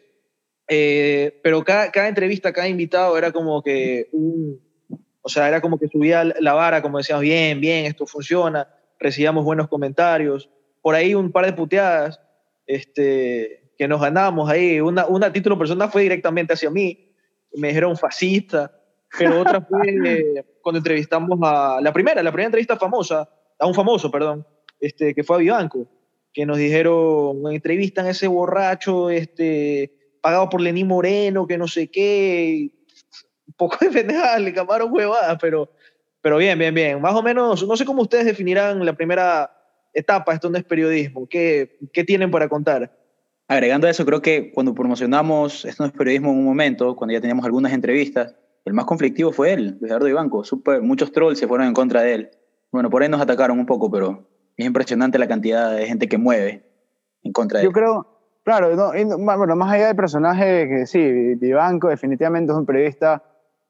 eh, 0.68 1.40
pero 1.44 1.64
cada, 1.64 1.92
cada 1.92 2.08
entrevista, 2.08 2.54
cada 2.54 2.68
invitado 2.68 3.18
era 3.18 3.32
como 3.32 3.62
que 3.62 4.08
un, 4.14 4.60
o 5.22 5.30
sea, 5.30 5.48
era 5.48 5.62
como 5.62 5.78
que 5.78 5.88
subía 5.88 6.24
la 6.24 6.54
vara, 6.54 6.82
como 6.82 6.98
decíamos, 6.98 7.24
bien, 7.24 7.60
bien, 7.60 7.86
esto 7.86 8.06
funciona, 8.06 8.68
recibíamos 9.04 9.44
buenos 9.44 9.68
comentarios. 9.68 10.50
Por 10.82 10.96
ahí 10.96 11.14
un 11.14 11.32
par 11.32 11.46
de 11.46 11.54
puteadas 11.54 12.20
este, 12.66 13.72
que 13.78 13.88
nos 13.88 14.02
ganamos 14.02 14.50
ahí. 14.50 14.80
Una, 14.80 15.06
una 15.06 15.32
título 15.32 15.58
personal 15.58 15.92
fue 15.92 16.04
directamente 16.04 16.54
hacia 16.54 16.70
mí, 16.70 17.12
me 17.56 17.68
dijeron 17.68 17.98
fascista, 17.98 18.72
pero 19.18 19.42
otra 19.42 19.62
fue 19.62 20.46
cuando 20.62 20.78
entrevistamos 20.78 21.38
a 21.44 21.80
la 21.82 21.94
primera, 21.94 22.24
la 22.24 22.32
primera 22.32 22.48
entrevista 22.48 22.78
famosa, 22.78 23.30
a 23.60 23.68
un 23.68 23.74
famoso, 23.76 24.10
perdón, 24.10 24.48
este, 24.80 25.14
que 25.14 25.24
fue 25.24 25.36
a 25.36 25.40
Vivanco, 25.40 25.88
que 26.34 26.46
nos 26.46 26.58
dijeron, 26.58 27.42
entrevistan 27.52 28.08
a 28.08 28.12
ese 28.12 28.28
borracho 28.28 29.10
este, 29.10 30.18
pagado 30.22 30.50
por 30.50 30.62
Lenín 30.62 30.88
Moreno, 30.88 31.46
que 31.46 31.58
no 31.58 31.68
sé 31.68 31.92
qué, 31.92 32.72
un 33.46 33.54
poco 33.54 33.78
de 33.82 33.90
pendejada, 33.92 34.40
le 34.40 34.54
camaron 34.54 34.92
huevadas, 34.92 35.38
pero, 35.40 35.70
pero 36.24 36.38
bien, 36.38 36.58
bien, 36.58 36.74
bien. 36.74 37.02
Más 37.02 37.14
o 37.14 37.22
menos, 37.22 37.68
no 37.68 37.76
sé 37.76 37.84
cómo 37.84 38.02
ustedes 38.02 38.24
definirán 38.24 38.84
la 38.86 38.94
primera 38.94 39.52
etapa, 39.94 40.34
esto 40.34 40.50
no 40.50 40.58
es 40.58 40.64
periodismo. 40.64 41.28
¿Qué, 41.28 41.78
qué 41.92 42.06
tienen 42.06 42.32
para 42.32 42.48
contar? 42.48 42.98
Agregando 43.50 43.88
a 43.88 43.90
eso, 43.90 44.06
creo 44.06 44.22
que 44.22 44.54
cuando 44.54 44.74
promocionamos 44.74 45.66
Esto 45.66 45.84
no 45.84 45.88
es 45.88 45.94
periodismo 45.94 46.32
en 46.32 46.38
un 46.38 46.46
momento, 46.46 46.96
cuando 46.96 47.14
ya 47.14 47.20
teníamos 47.20 47.44
algunas 47.44 47.74
entrevistas, 47.74 48.34
el 48.64 48.72
más 48.72 48.86
conflictivo 48.86 49.34
fue 49.34 49.52
él, 49.52 49.78
Gerardo 49.82 50.08
Ibanco. 50.08 50.46
Super, 50.46 50.82
muchos 50.82 51.12
trolls 51.12 51.38
se 51.38 51.46
fueron 51.46 51.68
en 51.68 51.74
contra 51.74 52.02
de 52.02 52.14
él. 52.14 52.32
Bueno, 52.72 52.90
por 52.90 53.04
ahí 53.04 53.10
nos 53.10 53.20
atacaron 53.20 53.60
un 53.60 53.66
poco, 53.66 53.92
pero 53.92 54.26
es 54.56 54.66
impresionante 54.66 55.20
la 55.20 55.28
cantidad 55.28 55.76
de 55.76 55.86
gente 55.88 56.08
que 56.08 56.18
mueve 56.18 56.64
en 57.22 57.34
contra 57.34 57.60
de 57.60 57.66
Yo 57.66 57.70
él. 57.70 57.76
Yo 57.76 57.80
creo, 57.82 58.08
claro, 58.44 58.74
no, 58.78 58.94
bueno, 59.18 59.58
más 59.58 59.74
allá 59.74 59.88
del 59.88 59.98
personaje, 59.98 60.70
que 60.70 60.86
sí, 60.86 61.38
Ibanco 61.42 61.90
definitivamente 61.90 62.54
es 62.54 62.58
un 62.58 62.66
periodista 62.66 63.22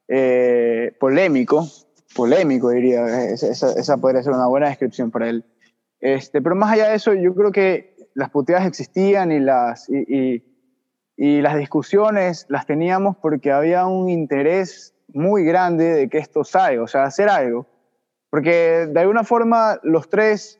eh, 0.07 0.95
polémico, 0.99 1.67
polémico 2.15 2.69
diría, 2.69 3.29
esa, 3.31 3.97
podría 3.97 4.23
ser 4.23 4.33
una 4.33 4.47
buena 4.47 4.67
descripción 4.67 5.11
para 5.11 5.29
él. 5.29 5.45
Este, 5.99 6.41
pero 6.41 6.55
más 6.55 6.71
allá 6.71 6.89
de 6.89 6.95
eso, 6.95 7.13
yo 7.13 7.33
creo 7.33 7.51
que 7.51 7.95
las 8.13 8.29
puteadas 8.29 8.65
existían 8.65 9.31
y 9.31 9.39
las, 9.39 9.89
y, 9.89 10.43
y 11.15 11.41
las 11.41 11.57
discusiones 11.57 12.45
las 12.49 12.65
teníamos 12.65 13.17
porque 13.17 13.51
había 13.51 13.85
un 13.85 14.09
interés 14.09 14.93
muy 15.07 15.43
grande 15.43 15.93
de 15.93 16.09
que 16.09 16.17
esto 16.17 16.43
salga, 16.43 16.83
o 16.83 16.87
sea, 16.87 17.03
hacer 17.03 17.29
algo. 17.29 17.67
Porque 18.29 18.87
de 18.89 18.99
alguna 18.99 19.23
forma 19.23 19.79
los 19.83 20.09
tres 20.09 20.59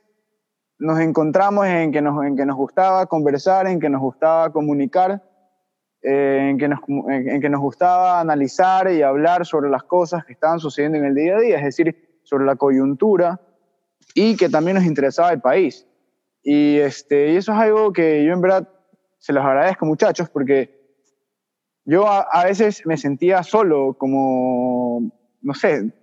nos 0.78 1.00
encontramos 1.00 1.66
en 1.66 1.92
que 1.92 2.02
nos, 2.02 2.24
en 2.26 2.36
que 2.36 2.46
nos 2.46 2.56
gustaba 2.56 3.06
conversar, 3.08 3.68
en 3.68 3.80
que 3.80 3.90
nos 3.90 4.02
gustaba 4.02 4.52
comunicar 4.52 5.24
en, 6.04 6.58
que 6.58 6.68
nos, 6.68 6.80
en, 6.88 7.42
que 7.42 7.50
nos 7.50 7.62
gustaba 7.62 8.20
analizar 8.20 8.92
y 8.92 9.02
hablar 9.02 9.46
sobre 9.46 9.70
las 9.70 9.84
cosas 9.84 10.26
que 10.26 10.34
estaban 10.34 10.60
sucediendo 10.60 10.98
en 10.98 11.06
el 11.06 11.16
día 11.16 11.38
a 11.38 11.40
día, 11.40 11.58
es 11.58 11.64
decir, 11.64 12.20
sobre 12.24 12.46
la 12.46 12.56
coyuntura 12.56 13.40
y 14.14 14.36
que 14.36 14.50
también 14.50 14.76
nos 14.76 14.86
interesaba 14.86 15.32
el 15.32 15.42
país. 15.42 15.88
Y, 16.44 16.78
este, 16.78 17.32
y 17.32 17.38
eso 17.38 17.54
es 17.54 17.58
algo 17.58 17.94
que 17.94 18.24
yo 18.26 18.34
en 18.34 18.42
verdad 18.42 18.68
se 19.18 19.32
los 19.32 19.46
agradezco 19.46 19.86
muchachos 19.86 20.30
porque 20.30 20.82
yo 21.86 22.08
a, 22.08 22.22
a 22.22 22.46
veces 22.46 22.86
me 22.86 22.98
sentía 22.98 23.44
solo, 23.44 23.94
como, 23.98 25.10
no 25.42 25.54
sé, 25.54 25.94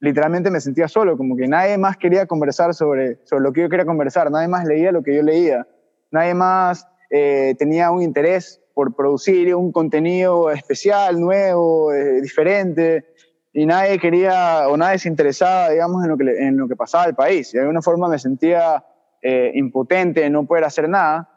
literalmente 0.00 0.50
me 0.50 0.60
sentía 0.60 0.88
solo, 0.88 1.16
como 1.16 1.36
que 1.36 1.48
nadie 1.48 1.76
más 1.78 1.96
quería 1.96 2.26
conversar 2.26 2.74
sobre, 2.74 3.18
sobre 3.24 3.42
lo 3.42 3.52
que 3.52 3.62
yo 3.62 3.68
quería 3.68 3.86
conversar, 3.86 4.30
nadie 4.30 4.48
más 4.48 4.64
leía 4.66 4.92
lo 4.92 5.02
que 5.02 5.16
yo 5.16 5.22
leía, 5.22 5.66
nadie 6.10 6.34
más 6.34 6.86
eh, 7.10 7.54
tenía 7.58 7.90
un 7.90 8.02
interés 8.02 8.60
por 8.78 8.94
producir 8.94 9.52
un 9.56 9.72
contenido 9.72 10.52
especial, 10.52 11.20
nuevo, 11.20 11.92
eh, 11.92 12.20
diferente, 12.20 13.06
y 13.52 13.66
nadie 13.66 13.98
quería 13.98 14.68
o 14.68 14.76
nadie 14.76 15.00
se 15.00 15.08
interesaba, 15.08 15.70
digamos, 15.70 16.04
en 16.04 16.10
lo 16.10 16.16
que, 16.16 16.46
en 16.46 16.56
lo 16.56 16.68
que 16.68 16.76
pasaba 16.76 17.06
el 17.06 17.16
país. 17.16 17.50
De 17.50 17.58
alguna 17.58 17.82
forma 17.82 18.06
me 18.06 18.20
sentía 18.20 18.84
eh, 19.20 19.50
impotente 19.54 20.20
de 20.20 20.30
no 20.30 20.46
poder 20.46 20.62
hacer 20.62 20.88
nada. 20.88 21.28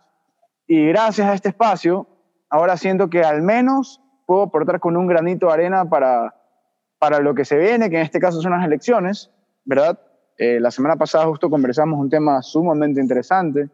Y 0.67 0.89
gracias 0.89 1.27
a 1.27 1.33
este 1.33 1.49
espacio, 1.49 2.05
ahora 2.47 2.77
siento 2.77 3.09
que 3.09 3.23
al 3.23 3.41
menos 3.41 4.03
puedo 4.27 4.43
aportar 4.43 4.79
con 4.79 4.95
un 4.95 5.07
granito 5.07 5.47
de 5.47 5.53
arena 5.53 5.89
para, 5.89 6.35
para 6.99 7.21
lo 7.21 7.33
que 7.33 7.43
se 7.43 7.57
viene, 7.57 7.89
que 7.89 7.95
en 7.95 8.03
este 8.03 8.19
caso 8.19 8.39
son 8.39 8.51
las 8.51 8.63
elecciones, 8.63 9.31
¿verdad? 9.65 9.99
Eh, 10.37 10.59
la 10.59 10.69
semana 10.69 10.95
pasada 10.95 11.25
justo 11.25 11.49
conversamos 11.49 11.99
un 11.99 12.07
tema 12.07 12.43
sumamente 12.43 13.01
interesante, 13.01 13.67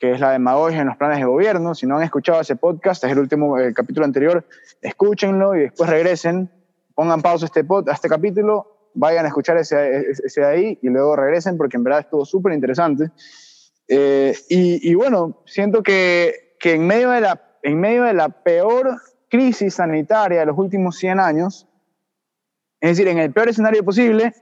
que 0.00 0.12
es 0.12 0.18
la 0.18 0.32
demagogia 0.32 0.80
en 0.80 0.86
los 0.86 0.96
planes 0.96 1.18
de 1.18 1.24
gobierno. 1.24 1.74
Si 1.74 1.86
no 1.86 1.98
han 1.98 2.02
escuchado 2.02 2.40
ese 2.40 2.56
podcast, 2.56 3.04
es 3.04 3.12
el 3.12 3.18
último 3.18 3.58
el 3.58 3.74
capítulo 3.74 4.06
anterior, 4.06 4.46
escúchenlo 4.80 5.54
y 5.54 5.60
después 5.60 5.90
regresen, 5.90 6.50
pongan 6.94 7.20
pausa 7.20 7.44
este, 7.44 7.64
pod, 7.64 7.86
a 7.90 7.92
este 7.92 8.08
capítulo, 8.08 8.90
vayan 8.94 9.26
a 9.26 9.28
escuchar 9.28 9.58
ese, 9.58 10.10
ese 10.10 10.40
de 10.40 10.46
ahí 10.46 10.78
y 10.80 10.88
luego 10.88 11.14
regresen 11.16 11.58
porque 11.58 11.76
en 11.76 11.84
verdad 11.84 12.00
estuvo 12.00 12.24
súper 12.24 12.54
interesante. 12.54 13.10
Eh, 13.88 14.34
y, 14.48 14.94
bueno, 14.94 15.42
siento 15.44 15.82
que, 15.82 16.56
que 16.58 16.74
en, 16.74 16.86
medio 16.86 17.10
de 17.10 17.20
la, 17.20 17.58
en 17.62 17.78
medio 17.78 18.04
de 18.04 18.14
la 18.14 18.30
peor 18.30 18.96
crisis 19.28 19.74
sanitaria 19.74 20.40
de 20.40 20.46
los 20.46 20.56
últimos 20.56 20.96
100 20.96 21.20
años, 21.20 21.68
es 22.80 22.90
decir, 22.90 23.08
en 23.08 23.18
el 23.18 23.32
peor 23.32 23.50
escenario 23.50 23.84
posible, 23.84 24.32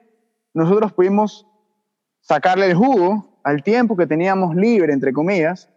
nosotros 0.54 0.92
pudimos 0.92 1.48
sacarle 2.20 2.66
el 2.66 2.74
jugo 2.74 3.27
al 3.42 3.62
tiempo 3.62 3.96
que 3.96 4.06
teníamos 4.06 4.54
libre, 4.56 4.92
entre 4.92 5.12
comillas, 5.12 5.68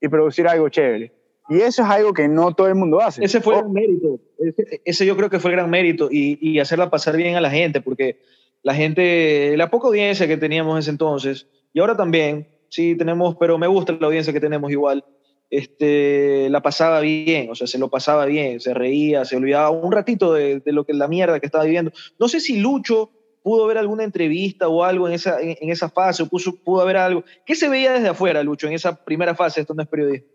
y 0.00 0.08
producir 0.08 0.46
algo 0.46 0.68
chévere. 0.68 1.12
Y 1.48 1.60
eso 1.60 1.82
es 1.82 1.88
algo 1.88 2.12
que 2.14 2.26
no 2.26 2.54
todo 2.54 2.68
el 2.68 2.74
mundo 2.74 3.00
hace. 3.00 3.24
Ese 3.24 3.40
fue 3.40 3.58
el 3.58 3.68
mérito. 3.68 4.18
Ese, 4.84 5.04
yo 5.04 5.16
creo 5.16 5.28
que 5.28 5.38
fue 5.38 5.50
el 5.50 5.56
gran 5.58 5.70
mérito 5.70 6.08
y, 6.10 6.38
y, 6.40 6.58
hacerla 6.58 6.90
pasar 6.90 7.16
bien 7.16 7.36
a 7.36 7.40
la 7.40 7.50
gente, 7.50 7.80
porque 7.80 8.18
la 8.62 8.74
gente, 8.74 9.54
la 9.56 9.70
poca 9.70 9.88
audiencia 9.88 10.26
que 10.26 10.38
teníamos 10.38 10.74
en 10.74 10.78
ese 10.78 10.90
entonces, 10.90 11.46
y 11.72 11.80
ahora 11.80 11.96
también, 11.96 12.48
sí 12.70 12.96
tenemos, 12.96 13.36
pero 13.36 13.58
me 13.58 13.66
gusta 13.66 13.96
la 14.00 14.06
audiencia 14.06 14.32
que 14.32 14.40
tenemos 14.40 14.70
igual, 14.70 15.04
este, 15.50 16.48
la 16.48 16.62
pasaba 16.62 17.00
bien, 17.00 17.50
o 17.50 17.54
sea, 17.54 17.66
se 17.66 17.78
lo 17.78 17.90
pasaba 17.90 18.24
bien, 18.24 18.60
se 18.60 18.72
reía, 18.72 19.24
se 19.24 19.36
olvidaba 19.36 19.70
un 19.70 19.92
ratito 19.92 20.32
de, 20.32 20.60
de, 20.60 20.72
lo 20.72 20.84
que 20.84 20.94
la 20.94 21.08
mierda 21.08 21.40
que 21.40 21.46
estaba 21.46 21.64
viviendo. 21.64 21.92
No 22.18 22.28
sé 22.28 22.40
si 22.40 22.58
Lucho 22.58 23.10
pudo 23.44 23.68
ver 23.68 23.78
alguna 23.78 24.02
entrevista 24.02 24.66
o 24.66 24.82
algo 24.82 25.06
en 25.06 25.14
esa, 25.14 25.40
en, 25.40 25.56
en 25.60 25.70
esa 25.70 25.88
fase, 25.88 26.24
o 26.24 26.26
puso, 26.26 26.56
pudo 26.56 26.80
haber 26.80 26.96
algo. 26.96 27.22
¿Qué 27.46 27.54
se 27.54 27.68
veía 27.68 27.92
desde 27.92 28.08
afuera, 28.08 28.42
Lucho, 28.42 28.66
en 28.66 28.72
esa 28.72 28.96
primera 28.96 29.36
fase? 29.36 29.60
Esto 29.60 29.74
no 29.74 29.82
es 29.82 29.88
periodismo. 29.88 30.26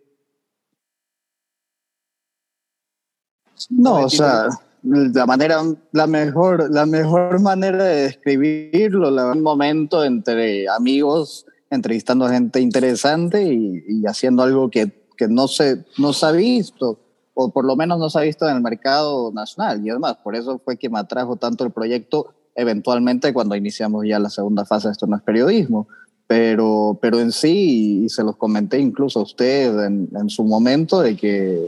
No, 3.72 4.06
o 4.06 4.10
sea, 4.10 4.48
la 4.84 5.26
manera, 5.26 5.62
la 5.92 6.08
mejor, 6.08 6.72
la 6.72 6.86
mejor 6.86 7.42
manera 7.42 7.84
de 7.84 8.04
describirlo, 8.04 9.10
un 9.10 9.44
momento 9.44 10.06
entre 10.06 10.70
amigos, 10.70 11.46
entrevistando 11.70 12.26
a 12.26 12.30
gente 12.30 12.62
interesante 12.62 13.44
y, 13.44 13.84
y 13.90 14.06
haciendo 14.06 14.44
algo 14.44 14.70
que 14.70 15.00
que 15.20 15.28
no 15.28 15.50
se, 15.50 15.84
no 15.98 16.14
se 16.14 16.26
ha 16.26 16.32
visto, 16.32 16.98
o 17.34 17.52
por 17.52 17.66
lo 17.66 17.76
menos 17.76 18.00
no 18.00 18.10
se 18.10 18.18
ha 18.18 18.22
visto 18.22 18.48
en 18.48 18.56
el 18.56 18.62
mercado 18.62 19.34
nacional. 19.34 19.86
Y 19.86 19.90
además, 19.90 20.16
por 20.24 20.34
eso 20.34 20.62
fue 20.64 20.78
que 20.78 20.90
me 20.90 20.98
atrajo 20.98 21.36
tanto 21.36 21.66
el 21.66 21.72
proyecto 21.72 22.34
eventualmente 22.60 23.34
cuando 23.34 23.56
iniciamos 23.56 24.06
ya 24.08 24.20
la 24.20 24.30
segunda 24.30 24.66
fase 24.66 24.90
Esto 24.90 25.08
no 25.08 25.16
es 25.16 25.24
periodismo. 25.24 25.88
Pero, 26.28 27.00
pero 27.02 27.20
en 27.20 27.32
sí, 27.32 28.04
y 28.06 28.10
se 28.10 28.24
los 28.24 28.38
comenté 28.38 28.78
incluso 28.78 29.20
a 29.20 29.24
usted 29.24 29.84
en, 29.84 30.10
en 30.16 30.30
su 30.30 30.44
momento, 30.44 31.02
de 31.02 31.18
que, 31.18 31.68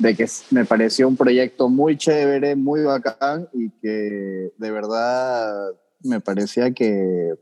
de 0.00 0.16
que 0.16 0.26
me 0.50 0.64
pareció 0.64 1.06
un 1.06 1.16
proyecto 1.16 1.68
muy 1.68 1.96
chévere, 1.96 2.56
muy 2.56 2.82
bacán 2.82 3.48
y 3.52 3.70
que 3.70 4.50
de 4.58 4.70
verdad 4.72 5.54
me 6.02 6.20
parecía 6.20 6.72
que, 6.72 7.34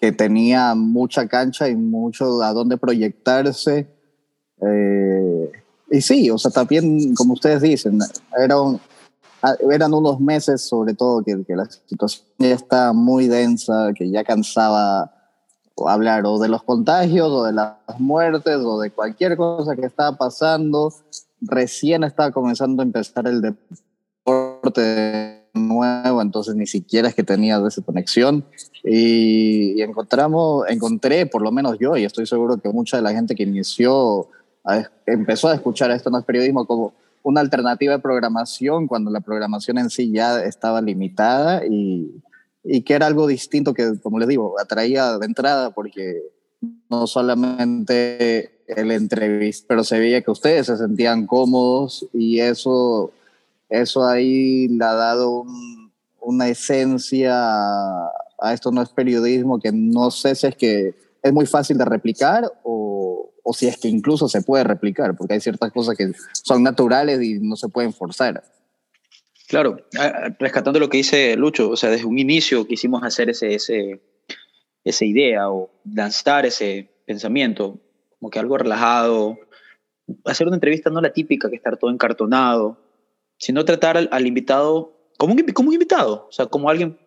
que 0.00 0.12
tenía 0.12 0.74
mucha 0.74 1.28
cancha 1.28 1.68
y 1.68 1.76
mucho 1.76 2.42
a 2.42 2.54
dónde 2.54 2.78
proyectarse 2.78 3.86
eh, 4.62 5.52
y 5.90 6.00
sí, 6.00 6.30
o 6.30 6.38
sea, 6.38 6.50
también, 6.50 7.14
como 7.14 7.34
ustedes 7.34 7.62
dicen, 7.62 7.98
eran, 8.36 8.80
eran 9.70 9.94
unos 9.94 10.20
meses, 10.20 10.62
sobre 10.62 10.94
todo, 10.94 11.22
que, 11.22 11.44
que 11.44 11.56
la 11.56 11.66
situación 11.66 12.26
ya 12.38 12.54
está 12.54 12.92
muy 12.92 13.28
densa, 13.28 13.92
que 13.94 14.10
ya 14.10 14.24
cansaba 14.24 15.12
hablar 15.86 16.24
o 16.24 16.38
de 16.38 16.48
los 16.48 16.62
contagios, 16.62 17.28
o 17.28 17.44
de 17.44 17.52
las 17.52 17.76
muertes, 17.98 18.58
o 18.64 18.80
de 18.80 18.90
cualquier 18.90 19.36
cosa 19.36 19.76
que 19.76 19.86
estaba 19.86 20.16
pasando. 20.16 20.92
Recién 21.40 22.04
estaba 22.04 22.30
comenzando 22.30 22.82
a 22.82 22.86
empezar 22.86 23.26
el 23.26 23.42
deporte 24.24 25.42
nuevo, 25.52 26.22
entonces 26.22 26.54
ni 26.54 26.66
siquiera 26.66 27.08
es 27.08 27.14
que 27.14 27.22
tenía 27.22 27.60
esa 27.66 27.82
conexión. 27.82 28.44
Y, 28.84 29.78
y 29.78 29.82
encontramos, 29.82 30.64
encontré, 30.68 31.26
por 31.26 31.42
lo 31.42 31.52
menos 31.52 31.78
yo, 31.78 31.96
y 31.96 32.04
estoy 32.04 32.26
seguro 32.26 32.56
que 32.58 32.68
mucha 32.70 32.96
de 32.96 33.02
la 33.02 33.12
gente 33.12 33.34
que 33.34 33.42
inició 33.42 34.28
empezó 35.06 35.48
a 35.48 35.54
escuchar 35.54 35.90
esto 35.90 36.10
no 36.10 36.18
es 36.18 36.24
periodismo 36.24 36.66
como 36.66 36.94
una 37.26 37.40
alternativa 37.40 37.94
de 37.94 37.98
programación 37.98 38.86
cuando 38.86 39.10
la 39.10 39.20
programación 39.20 39.78
en 39.78 39.90
sí 39.90 40.12
ya 40.12 40.44
estaba 40.44 40.80
limitada 40.80 41.66
y, 41.66 42.22
y 42.62 42.82
que 42.82 42.94
era 42.94 43.08
algo 43.08 43.26
distinto 43.26 43.74
que, 43.74 43.98
como 44.00 44.20
les 44.20 44.28
digo, 44.28 44.54
atraía 44.60 45.18
de 45.18 45.26
entrada 45.26 45.70
porque 45.70 46.22
no 46.88 47.08
solamente 47.08 48.62
el 48.68 48.92
entrevista, 48.92 49.66
pero 49.66 49.82
se 49.82 49.98
veía 49.98 50.22
que 50.22 50.30
ustedes 50.30 50.66
se 50.66 50.76
sentían 50.76 51.26
cómodos 51.26 52.06
y 52.12 52.38
eso, 52.38 53.10
eso 53.70 54.06
ahí 54.06 54.68
le 54.68 54.84
ha 54.84 54.94
dado 54.94 55.40
un, 55.40 55.90
una 56.20 56.46
esencia 56.46 57.32
a, 57.34 58.08
a 58.38 58.54
esto 58.54 58.70
no 58.70 58.82
es 58.82 58.90
periodismo 58.90 59.58
que 59.58 59.72
no 59.72 60.12
sé 60.12 60.36
si 60.36 60.46
es 60.46 60.54
que 60.54 60.94
es 61.24 61.32
muy 61.32 61.46
fácil 61.46 61.76
de 61.76 61.86
replicar 61.86 62.52
o, 62.62 62.85
o 63.48 63.52
si 63.52 63.68
es 63.68 63.78
que 63.78 63.86
incluso 63.86 64.28
se 64.28 64.42
puede 64.42 64.64
replicar, 64.64 65.16
porque 65.16 65.34
hay 65.34 65.40
ciertas 65.40 65.70
cosas 65.70 65.96
que 65.96 66.10
son 66.32 66.64
naturales 66.64 67.22
y 67.22 67.38
no 67.38 67.54
se 67.54 67.68
pueden 67.68 67.92
forzar. 67.92 68.42
Claro, 69.46 69.76
rescatando 70.40 70.80
lo 70.80 70.88
que 70.88 70.96
dice 70.96 71.36
Lucho, 71.36 71.70
o 71.70 71.76
sea, 71.76 71.90
desde 71.90 72.06
un 72.06 72.18
inicio 72.18 72.66
quisimos 72.66 73.04
hacer 73.04 73.30
ese, 73.30 73.54
ese, 73.54 74.00
esa 74.82 75.04
idea 75.04 75.48
o 75.48 75.70
lanzar 75.84 76.44
ese 76.44 76.90
pensamiento, 77.06 77.78
como 78.18 78.30
que 78.30 78.40
algo 78.40 78.58
relajado, 78.58 79.38
hacer 80.24 80.48
una 80.48 80.56
entrevista 80.56 80.90
no 80.90 81.00
la 81.00 81.12
típica, 81.12 81.48
que 81.48 81.54
estar 81.54 81.76
todo 81.76 81.92
encartonado, 81.92 82.76
sino 83.38 83.64
tratar 83.64 83.96
al, 83.96 84.08
al 84.10 84.26
invitado 84.26 84.96
como 85.18 85.34
un, 85.34 85.42
como 85.52 85.68
un 85.68 85.74
invitado, 85.74 86.26
o 86.28 86.32
sea, 86.32 86.46
como 86.46 86.68
alguien, 86.68 86.98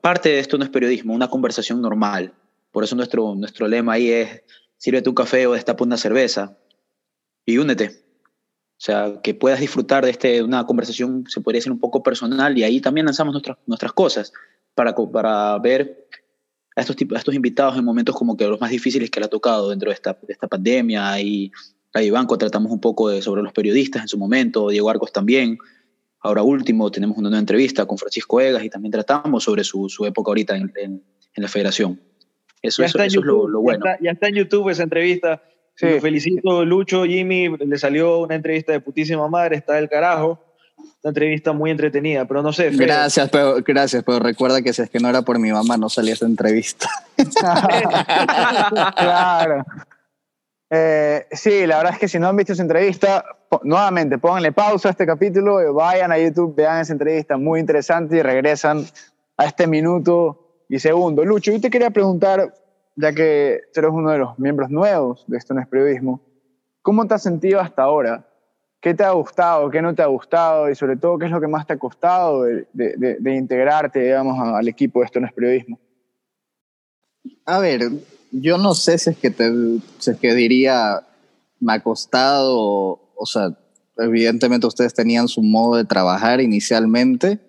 parte 0.00 0.30
de 0.30 0.40
esto 0.40 0.58
no 0.58 0.64
es 0.64 0.70
periodismo, 0.70 1.14
una 1.14 1.30
conversación 1.30 1.80
normal. 1.80 2.34
Por 2.72 2.82
eso 2.82 2.96
nuestro, 2.96 3.36
nuestro 3.36 3.68
lema 3.68 3.94
ahí 3.94 4.10
es 4.10 4.42
sírvete 4.78 5.08
un 5.08 5.14
café 5.14 5.46
o 5.46 5.52
destapa 5.52 5.84
una 5.84 5.96
cerveza 5.96 6.58
y 7.44 7.58
únete. 7.58 8.06
O 8.78 8.78
sea, 8.78 9.20
que 9.22 9.34
puedas 9.34 9.60
disfrutar 9.60 10.04
de 10.04 10.10
este, 10.10 10.42
una 10.42 10.66
conversación, 10.66 11.24
se 11.28 11.40
podría 11.40 11.58
decir 11.58 11.72
un 11.72 11.80
poco 11.80 12.02
personal, 12.02 12.58
y 12.58 12.62
ahí 12.62 12.80
también 12.80 13.06
lanzamos 13.06 13.32
nuestras, 13.32 13.56
nuestras 13.66 13.92
cosas 13.92 14.32
para, 14.74 14.94
para 14.94 15.58
ver 15.58 16.08
a 16.76 16.82
estos, 16.82 16.96
a 17.14 17.18
estos 17.18 17.34
invitados 17.34 17.78
en 17.78 17.84
momentos 17.84 18.14
como 18.14 18.36
que 18.36 18.46
los 18.46 18.60
más 18.60 18.70
difíciles 18.70 19.10
que 19.10 19.18
le 19.18 19.26
ha 19.26 19.30
tocado 19.30 19.70
dentro 19.70 19.88
de 19.88 19.94
esta, 19.94 20.18
de 20.20 20.32
esta 20.32 20.46
pandemia. 20.46 21.18
Y 21.22 21.50
a 21.94 22.12
Banco 22.12 22.36
tratamos 22.36 22.70
un 22.70 22.80
poco 22.80 23.08
de, 23.08 23.22
sobre 23.22 23.42
los 23.42 23.54
periodistas 23.54 24.02
en 24.02 24.08
su 24.08 24.18
momento, 24.18 24.68
Diego 24.68 24.90
Arcos 24.90 25.10
también. 25.10 25.56
Ahora 26.20 26.42
último, 26.42 26.90
tenemos 26.90 27.16
una 27.16 27.30
nueva 27.30 27.40
entrevista 27.40 27.86
con 27.86 27.96
Francisco 27.96 28.40
Egas 28.40 28.62
y 28.62 28.68
también 28.68 28.92
tratamos 28.92 29.44
sobre 29.44 29.64
su, 29.64 29.88
su 29.88 30.04
época 30.04 30.30
ahorita 30.30 30.56
en, 30.56 30.70
en 30.76 31.02
la 31.42 31.48
federación. 31.48 31.98
Eso, 32.62 32.82
eso, 32.82 32.98
eso 32.98 33.20
es 33.20 33.26
lo, 33.26 33.48
lo, 33.48 33.60
bueno. 33.60 33.84
Ya 33.84 33.92
está, 33.92 34.04
ya 34.04 34.10
está, 34.12 34.28
en 34.28 34.34
YouTube 34.34 34.70
esa 34.70 34.82
entrevista. 34.82 35.42
Sí. 35.74 35.86
Lo 35.86 36.00
felicito, 36.00 36.64
Lucho, 36.64 37.04
Jimmy. 37.04 37.48
Le 37.48 37.78
salió 37.78 38.18
una 38.18 38.34
entrevista 38.34 38.72
de 38.72 38.80
putísima 38.80 39.28
madre, 39.28 39.56
está 39.56 39.74
del 39.74 39.88
carajo. 39.88 40.42
Una 41.02 41.10
entrevista 41.10 41.52
muy 41.52 41.70
entretenida, 41.70 42.24
pero 42.26 42.42
no 42.42 42.52
sé. 42.52 42.70
Feo. 42.70 42.86
Gracias, 42.86 43.28
pero, 43.30 43.56
gracias, 43.62 44.02
pero 44.04 44.18
recuerda 44.18 44.62
que 44.62 44.72
si 44.72 44.82
es 44.82 44.90
que 44.90 44.98
no 44.98 45.08
era 45.08 45.22
por 45.22 45.38
mi 45.38 45.52
mamá, 45.52 45.76
no 45.76 45.88
salía 45.88 46.14
esa 46.14 46.26
entrevista. 46.26 46.88
claro. 48.96 49.64
Eh, 50.68 51.26
sí, 51.30 51.66
la 51.66 51.76
verdad 51.76 51.92
es 51.94 51.98
que 52.00 52.08
si 52.08 52.18
no 52.18 52.28
han 52.28 52.36
visto 52.36 52.52
esa 52.52 52.62
entrevista, 52.62 53.24
nuevamente 53.62 54.18
pónganle 54.18 54.52
pausa 54.52 54.88
a 54.88 54.90
este 54.90 55.06
capítulo, 55.06 55.72
vayan 55.72 56.10
a 56.10 56.18
YouTube, 56.18 56.54
vean 56.56 56.80
esa 56.80 56.92
entrevista 56.92 57.36
muy 57.36 57.60
interesante 57.60 58.16
y 58.16 58.22
regresan 58.22 58.84
a 59.36 59.46
este 59.46 59.66
minuto 59.66 60.45
y 60.68 60.78
segundo, 60.78 61.24
Lucho, 61.24 61.52
yo 61.52 61.60
te 61.60 61.70
quería 61.70 61.90
preguntar, 61.90 62.54
ya 62.96 63.12
que 63.12 63.60
eres 63.74 63.90
uno 63.90 64.10
de 64.10 64.18
los 64.18 64.38
miembros 64.38 64.70
nuevos 64.70 65.24
de 65.26 65.38
Esto 65.38 65.54
no 65.54 65.60
es 65.60 65.68
periodismo, 65.68 66.20
¿cómo 66.82 67.06
te 67.06 67.14
has 67.14 67.22
sentido 67.22 67.60
hasta 67.60 67.82
ahora 67.82 68.26
¿qué 68.86 68.94
te 68.94 69.02
ha 69.02 69.10
gustado, 69.10 69.68
qué 69.68 69.82
no 69.82 69.96
te 69.96 70.02
ha 70.02 70.06
gustado 70.06 70.70
y 70.70 70.76
sobre 70.76 70.96
todo 70.96 71.18
qué 71.18 71.26
es 71.26 71.32
lo 71.32 71.40
que 71.40 71.48
más 71.48 71.66
te 71.66 71.72
ha 71.72 71.76
costado 71.76 72.44
de, 72.44 72.66
de, 72.72 73.34
integrarte, 73.34 73.98
digamos, 73.98 74.38
al 74.38 74.68
equipo 74.68 75.00
de 75.00 75.06
Esto 75.06 75.18
no 75.18 75.26
es 75.26 75.32
periodismo? 75.32 75.80
A 77.44 77.58
ver, 77.58 77.90
yo 78.30 78.58
no 78.58 78.74
sé 78.74 78.98
si 78.98 79.10
es 79.10 79.18
que, 79.18 79.30
te, 79.30 79.50
si 79.98 80.12
es 80.12 80.16
que 80.18 80.34
diría 80.34 81.02
me 81.58 81.72
ha 81.72 81.82
costado, 81.82 83.00
o 83.16 83.26
sea, 83.26 83.50
evidentemente 83.98 84.68
ustedes 84.68 84.94
tenían 84.94 85.26
su 85.26 85.42
modo 85.42 85.78
de 85.78 85.84
trabajar 85.84 86.40
inicialmente, 86.40 87.40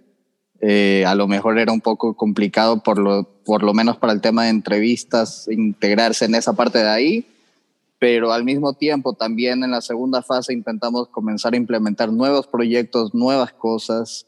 eh, 0.61 1.05
a 1.05 1.15
lo 1.15 1.27
mejor 1.27 1.59
era 1.59 1.71
un 1.71 1.81
poco 1.81 2.15
complicado 2.15 2.81
por 2.81 2.97
lo, 2.97 3.23
por 3.45 3.63
lo 3.63 3.73
menos 3.73 3.97
para 3.97 4.13
el 4.13 4.21
tema 4.21 4.43
de 4.43 4.49
entrevistas, 4.49 5.47
integrarse 5.49 6.25
en 6.25 6.35
esa 6.35 6.53
parte 6.53 6.79
de 6.79 6.89
ahí, 6.89 7.27
pero 7.99 8.31
al 8.31 8.43
mismo 8.43 8.73
tiempo 8.73 9.13
también 9.13 9.63
en 9.63 9.71
la 9.71 9.81
segunda 9.81 10.21
fase 10.21 10.53
intentamos 10.53 11.07
comenzar 11.09 11.53
a 11.53 11.57
implementar 11.57 12.11
nuevos 12.11 12.47
proyectos, 12.47 13.13
nuevas 13.13 13.53
cosas, 13.53 14.25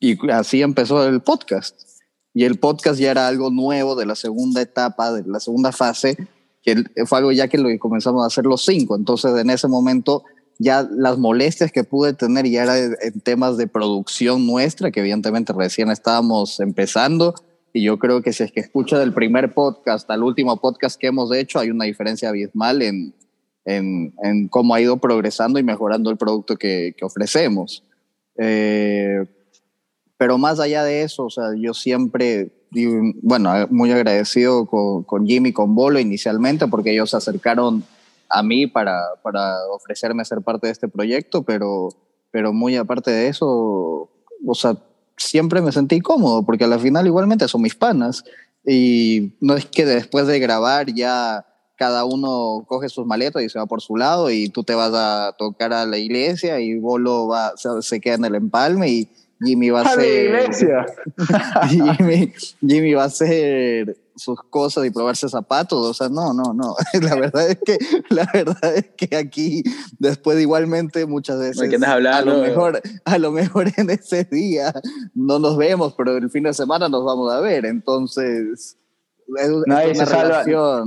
y 0.00 0.18
así 0.30 0.62
empezó 0.62 1.06
el 1.06 1.20
podcast. 1.20 1.80
Y 2.34 2.44
el 2.44 2.58
podcast 2.58 2.98
ya 2.98 3.10
era 3.10 3.28
algo 3.28 3.50
nuevo 3.50 3.94
de 3.94 4.06
la 4.06 4.16
segunda 4.16 4.60
etapa, 4.60 5.12
de 5.12 5.22
la 5.28 5.38
segunda 5.38 5.70
fase, 5.70 6.16
que 6.62 6.84
fue 7.06 7.18
algo 7.18 7.30
ya 7.30 7.46
que 7.46 7.58
lo 7.58 7.68
comenzamos 7.78 8.24
a 8.24 8.26
hacer 8.26 8.44
los 8.44 8.64
cinco. 8.64 8.96
Entonces, 8.96 9.36
en 9.36 9.50
ese 9.50 9.68
momento, 9.68 10.24
ya 10.58 10.88
las 10.90 11.18
molestias 11.18 11.72
que 11.72 11.84
pude 11.84 12.12
tener 12.12 12.46
ya 12.46 12.62
era 12.64 12.76
en 12.78 13.20
temas 13.22 13.56
de 13.56 13.66
producción 13.66 14.46
nuestra, 14.46 14.90
que 14.90 15.00
evidentemente 15.00 15.52
recién 15.52 15.90
estábamos 15.90 16.60
empezando. 16.60 17.34
Y 17.72 17.82
yo 17.82 17.98
creo 17.98 18.22
que 18.22 18.32
si 18.32 18.44
es 18.44 18.52
que 18.52 18.60
escucha 18.60 18.98
del 18.98 19.14
primer 19.14 19.54
podcast 19.54 20.10
al 20.10 20.22
último 20.22 20.58
podcast 20.58 21.00
que 21.00 21.06
hemos 21.08 21.34
hecho, 21.34 21.58
hay 21.58 21.70
una 21.70 21.86
diferencia 21.86 22.28
abismal 22.28 22.82
en, 22.82 23.14
en, 23.64 24.14
en 24.22 24.48
cómo 24.48 24.74
ha 24.74 24.80
ido 24.80 24.98
progresando 24.98 25.58
y 25.58 25.62
mejorando 25.62 26.10
el 26.10 26.16
producto 26.16 26.56
que, 26.56 26.94
que 26.96 27.04
ofrecemos. 27.04 27.82
Eh, 28.36 29.24
pero 30.16 30.38
más 30.38 30.60
allá 30.60 30.84
de 30.84 31.02
eso, 31.02 31.24
o 31.24 31.30
sea, 31.30 31.46
yo 31.58 31.74
siempre, 31.74 32.52
bueno, 33.22 33.52
muy 33.70 33.90
agradecido 33.90 34.66
con, 34.66 35.02
con 35.02 35.26
Jimmy, 35.26 35.52
con 35.52 35.74
Bolo 35.74 35.98
inicialmente, 35.98 36.68
porque 36.68 36.92
ellos 36.92 37.10
se 37.10 37.16
acercaron 37.16 37.82
a 38.32 38.42
mí 38.42 38.66
para, 38.66 39.00
para 39.22 39.66
ofrecerme 39.70 40.24
ser 40.24 40.40
parte 40.40 40.66
de 40.66 40.72
este 40.72 40.88
proyecto, 40.88 41.42
pero, 41.42 41.88
pero 42.30 42.52
muy 42.52 42.76
aparte 42.76 43.10
de 43.10 43.28
eso, 43.28 44.10
o 44.46 44.54
sea, 44.54 44.76
siempre 45.16 45.60
me 45.60 45.72
sentí 45.72 46.00
cómodo, 46.00 46.44
porque 46.44 46.64
al 46.64 46.80
final 46.80 47.06
igualmente 47.06 47.46
son 47.48 47.62
mis 47.62 47.74
panas. 47.74 48.24
Y 48.64 49.34
no 49.40 49.54
es 49.54 49.66
que 49.66 49.84
después 49.84 50.26
de 50.26 50.38
grabar 50.38 50.92
ya 50.94 51.46
cada 51.76 52.04
uno 52.04 52.64
coge 52.68 52.88
sus 52.88 53.06
maletas 53.06 53.42
y 53.42 53.48
se 53.48 53.58
va 53.58 53.66
por 53.66 53.82
su 53.82 53.96
lado 53.96 54.30
y 54.30 54.48
tú 54.48 54.62
te 54.62 54.74
vas 54.74 54.92
a 54.94 55.34
tocar 55.36 55.72
a 55.72 55.84
la 55.84 55.98
iglesia 55.98 56.60
y 56.60 56.78
Bolo 56.78 57.26
va, 57.26 57.54
se, 57.56 57.68
se 57.82 58.00
queda 58.00 58.14
en 58.14 58.24
el 58.24 58.36
empalme 58.36 58.88
y 58.88 59.08
Jimmy 59.44 59.70
va 59.70 59.80
a, 59.80 59.82
hacer. 59.82 60.50
Jimmy, 61.68 62.32
Jimmy 62.60 62.94
va 62.94 63.02
a 63.02 63.06
hacer 63.06 63.96
sus 64.16 64.38
cosas 64.50 64.84
y 64.86 64.90
probarse 64.90 65.28
zapatos, 65.28 65.86
o 65.86 65.94
sea, 65.94 66.08
no, 66.08 66.32
no, 66.32 66.52
no. 66.54 66.74
La 67.00 67.14
verdad 67.14 67.50
es 67.50 67.58
que, 67.64 67.78
la 68.10 68.28
verdad 68.32 68.76
es 68.76 68.90
que 68.96 69.16
aquí, 69.16 69.62
después 69.98 70.40
igualmente 70.40 71.06
muchas 71.06 71.38
veces, 71.38 71.70
¿De 71.70 71.86
a 71.86 72.22
lo 72.22 72.38
mejor, 72.38 72.80
a 73.04 73.18
lo 73.18 73.32
mejor 73.32 73.72
en 73.76 73.90
ese 73.90 74.24
día 74.24 74.72
no 75.14 75.38
nos 75.38 75.56
vemos, 75.56 75.94
pero 75.96 76.16
el 76.16 76.30
fin 76.30 76.44
de 76.44 76.54
semana 76.54 76.88
nos 76.88 77.04
vamos 77.04 77.32
a 77.32 77.40
ver, 77.40 77.66
entonces 77.66 78.76
nadie, 79.66 79.94
se 79.94 80.06
salva, 80.06 80.44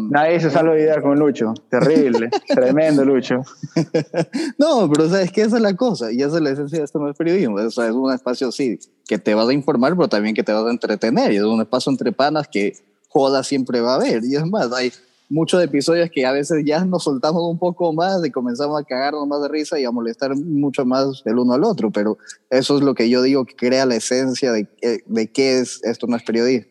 nadie 0.09 0.39
se 0.39 0.49
salva 0.49 0.73
de 0.73 0.81
idea 0.81 1.01
con 1.01 1.17
Lucho. 1.17 1.53
Terrible. 1.69 2.29
Tremendo 2.47 3.03
Lucho. 3.03 3.41
no, 4.57 4.89
pero 4.91 5.09
¿sabes 5.09 5.31
que 5.31 5.41
esa 5.41 5.57
es 5.57 5.61
la 5.61 5.75
cosa. 5.75 6.11
Y 6.11 6.21
esa 6.21 6.35
es 6.35 6.41
la 6.41 6.51
esencia 6.51 6.79
de 6.79 6.85
esto 6.85 6.99
no 6.99 7.09
es 7.09 7.17
periodismo. 7.17 7.55
O 7.55 7.71
sea, 7.71 7.87
es 7.87 7.93
un 7.93 8.13
espacio, 8.13 8.51
sí, 8.51 8.79
que 9.07 9.17
te 9.17 9.33
vas 9.33 9.47
a 9.47 9.53
informar, 9.53 9.95
pero 9.95 10.07
también 10.07 10.35
que 10.35 10.43
te 10.43 10.53
vas 10.53 10.65
a 10.65 10.69
entretener. 10.69 11.31
Y 11.31 11.37
es 11.37 11.43
un 11.43 11.61
espacio 11.61 11.91
entre 11.91 12.11
panas 12.11 12.47
que 12.47 12.73
joda 13.15 13.43
siempre 13.43 13.79
va 13.79 13.93
a 13.93 13.95
haber. 13.95 14.25
Y 14.25 14.35
es 14.35 14.45
más, 14.45 14.73
hay 14.73 14.91
muchos 15.29 15.63
episodios 15.63 16.09
que 16.11 16.25
a 16.25 16.33
veces 16.33 16.63
ya 16.65 16.83
nos 16.83 17.05
soltamos 17.05 17.43
un 17.43 17.57
poco 17.57 17.93
más 17.93 18.25
y 18.25 18.29
comenzamos 18.29 18.79
a 18.79 18.83
cagarnos 18.83 19.25
más 19.25 19.41
de 19.41 19.47
risa 19.47 19.79
y 19.79 19.85
a 19.85 19.91
molestar 19.91 20.35
mucho 20.35 20.85
más 20.85 21.23
el 21.23 21.39
uno 21.39 21.53
al 21.53 21.63
otro. 21.63 21.91
Pero 21.91 22.17
eso 22.49 22.77
es 22.77 22.83
lo 22.83 22.93
que 22.93 23.09
yo 23.09 23.21
digo 23.21 23.45
que 23.45 23.55
crea 23.55 23.85
la 23.85 23.95
esencia 23.95 24.51
de, 24.51 24.67
de 25.05 25.31
qué 25.31 25.59
es 25.59 25.81
esto 25.85 26.07
no 26.07 26.17
es 26.17 26.23
periodismo. 26.23 26.69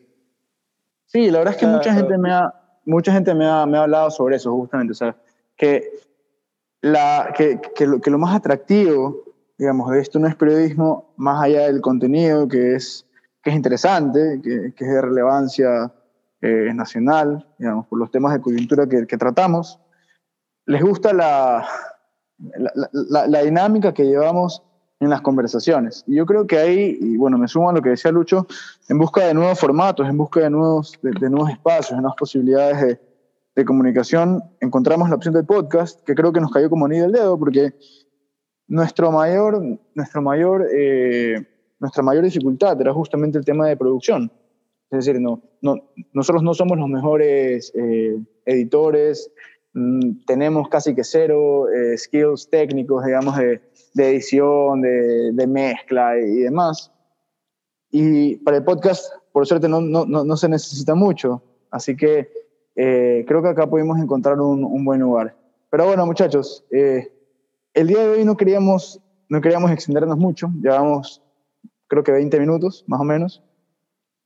Sí, 1.07 1.31
la 1.31 1.39
verdad 1.39 1.55
es 1.55 1.59
que 1.59 1.67
mucha 1.67 1.93
gente 1.95 2.17
me 2.17 2.31
ha, 2.31 2.53
mucha 2.85 3.11
gente 3.11 3.33
me 3.33 3.47
ha, 3.47 3.65
me 3.65 3.79
ha 3.79 3.83
hablado 3.83 4.11
sobre 4.11 4.35
eso, 4.35 4.51
justamente. 4.51 4.91
O 4.91 4.95
sea, 4.95 5.15
que, 5.57 5.99
la, 6.81 7.33
que, 7.35 7.59
que, 7.75 7.87
lo, 7.87 7.99
que 7.99 8.11
lo 8.11 8.19
más 8.19 8.35
atractivo, 8.35 9.23
digamos, 9.57 9.89
de 9.89 9.99
esto 9.99 10.19
no 10.19 10.27
es 10.27 10.35
periodismo, 10.35 11.13
más 11.17 11.43
allá 11.43 11.61
del 11.61 11.81
contenido, 11.81 12.47
que 12.47 12.75
es, 12.75 13.07
que 13.41 13.49
es 13.49 13.55
interesante, 13.55 14.39
que, 14.43 14.73
que 14.75 14.85
es 14.85 14.91
de 14.91 15.01
relevancia 15.01 15.91
eh, 16.41 16.71
nacional, 16.73 17.47
digamos, 17.57 17.87
por 17.87 17.99
los 17.99 18.11
temas 18.11 18.33
de 18.33 18.41
coyuntura 18.41 18.87
que, 18.87 19.07
que 19.07 19.17
tratamos, 19.17 19.79
les 20.65 20.81
gusta 20.81 21.13
la, 21.13 21.67
la, 22.37 22.89
la, 22.91 23.27
la 23.27 23.41
dinámica 23.41 23.93
que 23.93 24.05
llevamos 24.05 24.63
en 24.99 25.09
las 25.09 25.21
conversaciones. 25.21 26.03
Y 26.07 26.15
yo 26.15 26.25
creo 26.25 26.47
que 26.47 26.57
ahí, 26.57 26.97
y 26.99 27.17
bueno, 27.17 27.37
me 27.37 27.47
sumo 27.47 27.69
a 27.69 27.73
lo 27.73 27.81
que 27.81 27.89
decía 27.89 28.11
Lucho, 28.11 28.47
en 28.89 28.97
busca 28.97 29.25
de 29.25 29.33
nuevos 29.33 29.59
formatos, 29.59 30.07
en 30.07 30.17
busca 30.17 30.41
de 30.41 30.49
nuevos, 30.49 30.97
de, 31.01 31.29
nuevos 31.29 31.49
espacios, 31.49 31.91
de 31.91 32.01
nuevas 32.01 32.15
posibilidades 32.17 32.81
de, 32.81 32.99
de, 33.55 33.65
comunicación, 33.65 34.43
encontramos 34.61 35.09
la 35.09 35.15
opción 35.15 35.33
del 35.33 35.45
podcast, 35.45 36.01
que 36.03 36.15
creo 36.15 36.31
que 36.31 36.41
nos 36.41 36.51
cayó 36.51 36.69
como 36.69 36.85
anillo 36.85 37.03
del 37.03 37.11
dedo, 37.11 37.37
porque 37.37 37.73
nuestro 38.67 39.11
mayor, 39.11 39.61
nuestro 39.93 40.21
mayor, 40.21 40.67
eh, 40.73 41.45
nuestra 41.79 42.01
mayor 42.01 42.23
dificultad 42.23 42.79
era 42.79 42.93
justamente 42.93 43.37
el 43.37 43.45
tema 43.45 43.67
de 43.67 43.77
producción. 43.77 44.31
Es 44.95 45.05
decir, 45.05 45.21
no, 45.21 45.41
no, 45.61 45.75
nosotros 46.13 46.43
no 46.43 46.53
somos 46.53 46.77
los 46.77 46.87
mejores 46.87 47.73
eh, 47.75 48.17
editores, 48.45 49.31
mm, 49.73 50.23
tenemos 50.25 50.69
casi 50.69 50.95
que 50.95 51.03
cero 51.03 51.69
eh, 51.69 51.97
skills 51.97 52.49
técnicos, 52.49 53.05
digamos, 53.05 53.37
de 53.37 53.61
de 53.95 54.09
edición, 54.09 54.81
de, 54.81 55.31
de, 55.31 55.47
mezcla 55.47 56.19
y 56.19 56.41
demás. 56.41 56.91
Y 57.89 58.35
para 58.37 58.57
el 58.57 58.63
podcast, 58.63 59.05
por 59.31 59.47
suerte, 59.47 59.69
no, 59.69 59.79
no, 59.79 60.05
no 60.05 60.37
se 60.37 60.49
necesita 60.49 60.95
mucho. 60.95 61.41
Así 61.71 61.95
que 61.95 62.29
eh, 62.75 63.23
creo 63.25 63.41
que 63.41 63.47
acá 63.47 63.67
pudimos 63.67 63.97
encontrar 63.97 64.39
un, 64.41 64.65
un 64.65 64.83
buen 64.83 64.99
lugar. 64.99 65.35
Pero 65.69 65.85
bueno, 65.85 66.05
muchachos, 66.05 66.65
eh, 66.71 67.09
el 67.73 67.87
día 67.87 67.99
de 67.99 68.09
hoy 68.09 68.25
no 68.25 68.35
queríamos, 68.35 69.01
no 69.29 69.39
queríamos 69.39 69.71
extendernos 69.71 70.17
mucho. 70.17 70.49
Llevamos, 70.61 71.23
creo 71.87 72.03
que 72.03 72.11
20 72.11 72.37
minutos, 72.41 72.83
más 72.87 72.99
o 72.99 73.05
menos. 73.05 73.41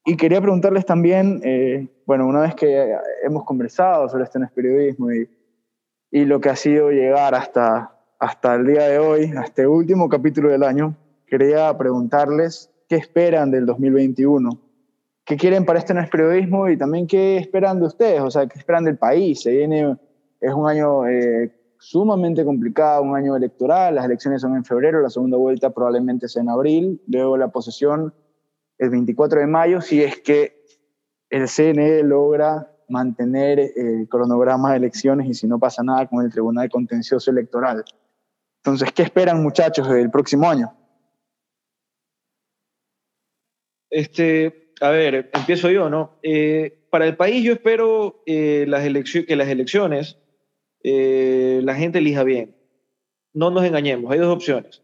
Y 0.06 0.18
quería 0.18 0.42
preguntarles 0.42 0.86
también, 0.86 1.42
eh, 1.44 1.88
bueno, 2.06 2.26
una 2.28 2.42
vez 2.42 2.56
que 2.56 2.96
hemos 3.24 3.44
conversado 3.44 4.08
sobre 4.10 4.24
este 4.24 4.40
periodismo 4.56 5.12
y, 5.12 5.30
y 6.12 6.26
lo 6.26 6.40
que 6.40 6.50
ha 6.50 6.56
sido 6.56 6.90
llegar 6.90 7.36
hasta, 7.36 7.96
hasta 8.18 8.56
el 8.56 8.66
día 8.66 8.88
de 8.88 9.00
hoy, 9.00 9.32
a 9.38 9.42
este 9.42 9.68
último 9.68 10.10
capítulo 10.10 10.50
del 10.50 10.64
año, 10.64 10.96
quería 11.28 11.78
preguntarles 11.78 12.72
qué 12.88 12.96
esperan 12.96 13.52
del 13.52 13.66
2021, 13.66 14.50
qué 15.26 15.38
quieren 15.38 15.66
para 15.66 15.80
este 15.80 15.94
periodismo 15.94 16.68
y 16.70 16.78
también 16.78 17.06
qué 17.06 17.38
esperan 17.38 17.80
de 17.80 17.86
ustedes, 17.86 18.22
o 18.22 18.32
sea, 18.32 18.48
qué 18.48 18.58
esperan 18.58 18.86
del 18.86 18.98
país. 18.98 19.42
Se 19.42 19.52
viene, 19.52 19.96
es 20.42 20.54
un 20.54 20.68
año 20.68 21.08
eh, 21.08 21.54
sumamente 21.78 22.44
complicado, 22.44 23.04
un 23.04 23.16
año 23.16 23.36
electoral, 23.36 23.96
las 23.96 24.06
elecciones 24.06 24.42
son 24.42 24.56
en 24.56 24.66
febrero, 24.66 25.02
la 25.02 25.10
segunda 25.10 25.38
vuelta 25.38 25.70
probablemente 25.70 26.28
sea 26.28 26.42
en 26.42 26.50
abril, 26.50 27.02
luego 27.08 27.38
la 27.38 27.50
posesión 27.50 28.14
el 28.80 28.89
24 28.89 29.42
de 29.42 29.48
mayo, 29.48 29.82
si 29.82 30.02
es 30.02 30.20
que 30.22 30.63
el 31.30 31.48
CNE 31.48 32.04
logra 32.04 32.76
mantener 32.88 33.60
el 33.60 34.08
cronograma 34.10 34.72
de 34.72 34.78
elecciones 34.78 35.28
y 35.28 35.36
si 35.36 35.46
no 35.46 35.60
pasa 35.60 35.84
nada 35.84 36.08
con 36.08 36.26
el 36.26 36.32
Tribunal 36.32 36.70
Contencioso 36.70 37.30
Electoral. 37.30 37.86
Entonces, 38.63 38.92
¿qué 38.92 39.04
esperan 39.04 39.44
muchachos 39.44 39.88
del 39.88 40.10
próximo 40.10 40.50
año? 40.50 40.74
Este, 43.92 44.74
a 44.82 44.89
ver, 44.89 45.30
empiezo 45.34 45.70
yo, 45.70 45.89
¿no? 45.89 46.18
Eh, 46.24 46.88
para 46.89 47.06
el 47.06 47.15
país 47.15 47.44
yo 47.44 47.54
espero 47.54 48.24
eh, 48.26 48.65
las 48.68 48.84
que 48.84 49.36
las 49.36 49.48
elecciones 49.48 50.18
eh, 50.84 51.62
la 51.63 51.76
gente 51.76 52.00
elija 52.00 52.24
bien. 52.24 52.56
No 53.34 53.52
nos 53.52 53.63
engañemos, 53.63 54.12
hay 54.12 54.20
dos 54.20 54.34
opciones. 54.34 54.82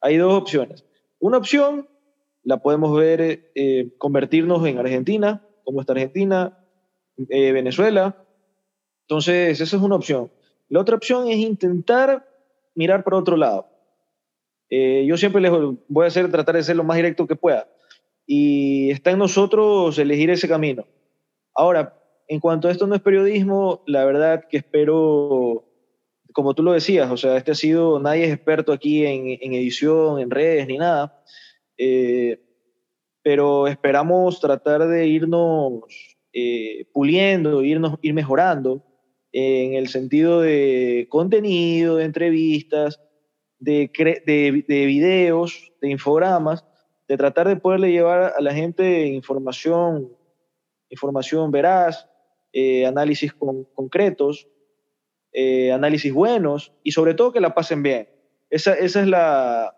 Hay 0.00 0.16
dos 0.16 0.34
opciones. 0.34 0.84
Una 1.18 1.38
opción 1.38 1.88
la 2.44 2.58
podemos 2.58 2.96
ver 2.96 3.52
convertirnos 3.98 4.66
en 4.66 4.78
Argentina, 4.78 5.42
como 5.64 5.80
está 5.80 5.94
Argentina, 5.94 6.58
Venezuela. 7.16 8.16
Entonces, 9.02 9.60
esa 9.60 9.76
es 9.76 9.82
una 9.82 9.96
opción. 9.96 10.30
La 10.68 10.80
otra 10.80 10.96
opción 10.96 11.28
es 11.28 11.36
intentar 11.36 12.28
mirar 12.74 13.04
por 13.04 13.14
otro 13.14 13.36
lado. 13.36 13.68
Eh, 14.70 15.04
yo 15.06 15.16
siempre 15.16 15.40
les 15.40 15.52
voy 15.88 16.04
a 16.04 16.08
hacer, 16.08 16.30
tratar 16.30 16.56
de 16.56 16.62
ser 16.62 16.76
lo 16.76 16.84
más 16.84 16.96
directo 16.96 17.26
que 17.26 17.36
pueda. 17.36 17.68
Y 18.26 18.90
está 18.90 19.10
en 19.10 19.18
nosotros 19.18 19.98
elegir 19.98 20.30
ese 20.30 20.48
camino. 20.48 20.86
Ahora, 21.54 22.00
en 22.28 22.40
cuanto 22.40 22.68
a 22.68 22.72
esto 22.72 22.86
no 22.86 22.94
es 22.94 23.02
periodismo, 23.02 23.82
la 23.86 24.04
verdad 24.04 24.44
que 24.48 24.56
espero 24.56 25.64
como 26.32 26.54
tú 26.54 26.64
lo 26.64 26.72
decías, 26.72 27.08
o 27.12 27.16
sea, 27.16 27.36
este 27.36 27.52
ha 27.52 27.54
sido, 27.54 28.00
nadie 28.00 28.24
es 28.24 28.32
experto 28.32 28.72
aquí 28.72 29.06
en, 29.06 29.54
edición, 29.54 30.18
en 30.18 30.30
redes, 30.30 30.66
ni 30.66 30.78
nada, 30.78 31.22
eh, 31.78 32.40
pero 33.22 33.66
esperamos 33.66 34.40
tratar 34.40 34.86
de 34.86 35.06
irnos 35.06 35.82
eh, 36.32 36.86
puliendo, 36.92 37.62
irnos, 37.62 37.98
ir 38.02 38.14
mejorando 38.14 38.84
en 39.32 39.74
el 39.74 39.88
sentido 39.88 40.40
de 40.40 41.06
contenido, 41.10 41.96
de 41.96 42.04
entrevistas, 42.04 43.00
de, 43.58 43.90
de, 44.26 44.64
de 44.66 44.86
videos, 44.86 45.72
de 45.80 45.90
infogramas, 45.90 46.64
de 47.08 47.16
tratar 47.16 47.48
de 47.48 47.56
poderle 47.56 47.90
llevar 47.90 48.34
a 48.36 48.40
la 48.40 48.54
gente 48.54 49.06
información, 49.06 50.12
información 50.88 51.50
veraz, 51.50 52.08
eh, 52.52 52.86
análisis 52.86 53.32
concretos, 53.32 54.48
eh, 55.32 55.72
análisis 55.72 56.12
buenos 56.12 56.72
y 56.84 56.92
sobre 56.92 57.14
todo 57.14 57.32
que 57.32 57.40
la 57.40 57.54
pasen 57.54 57.82
bien. 57.82 58.08
Esa, 58.50 58.74
esa 58.74 59.00
es 59.00 59.08
la... 59.08 59.76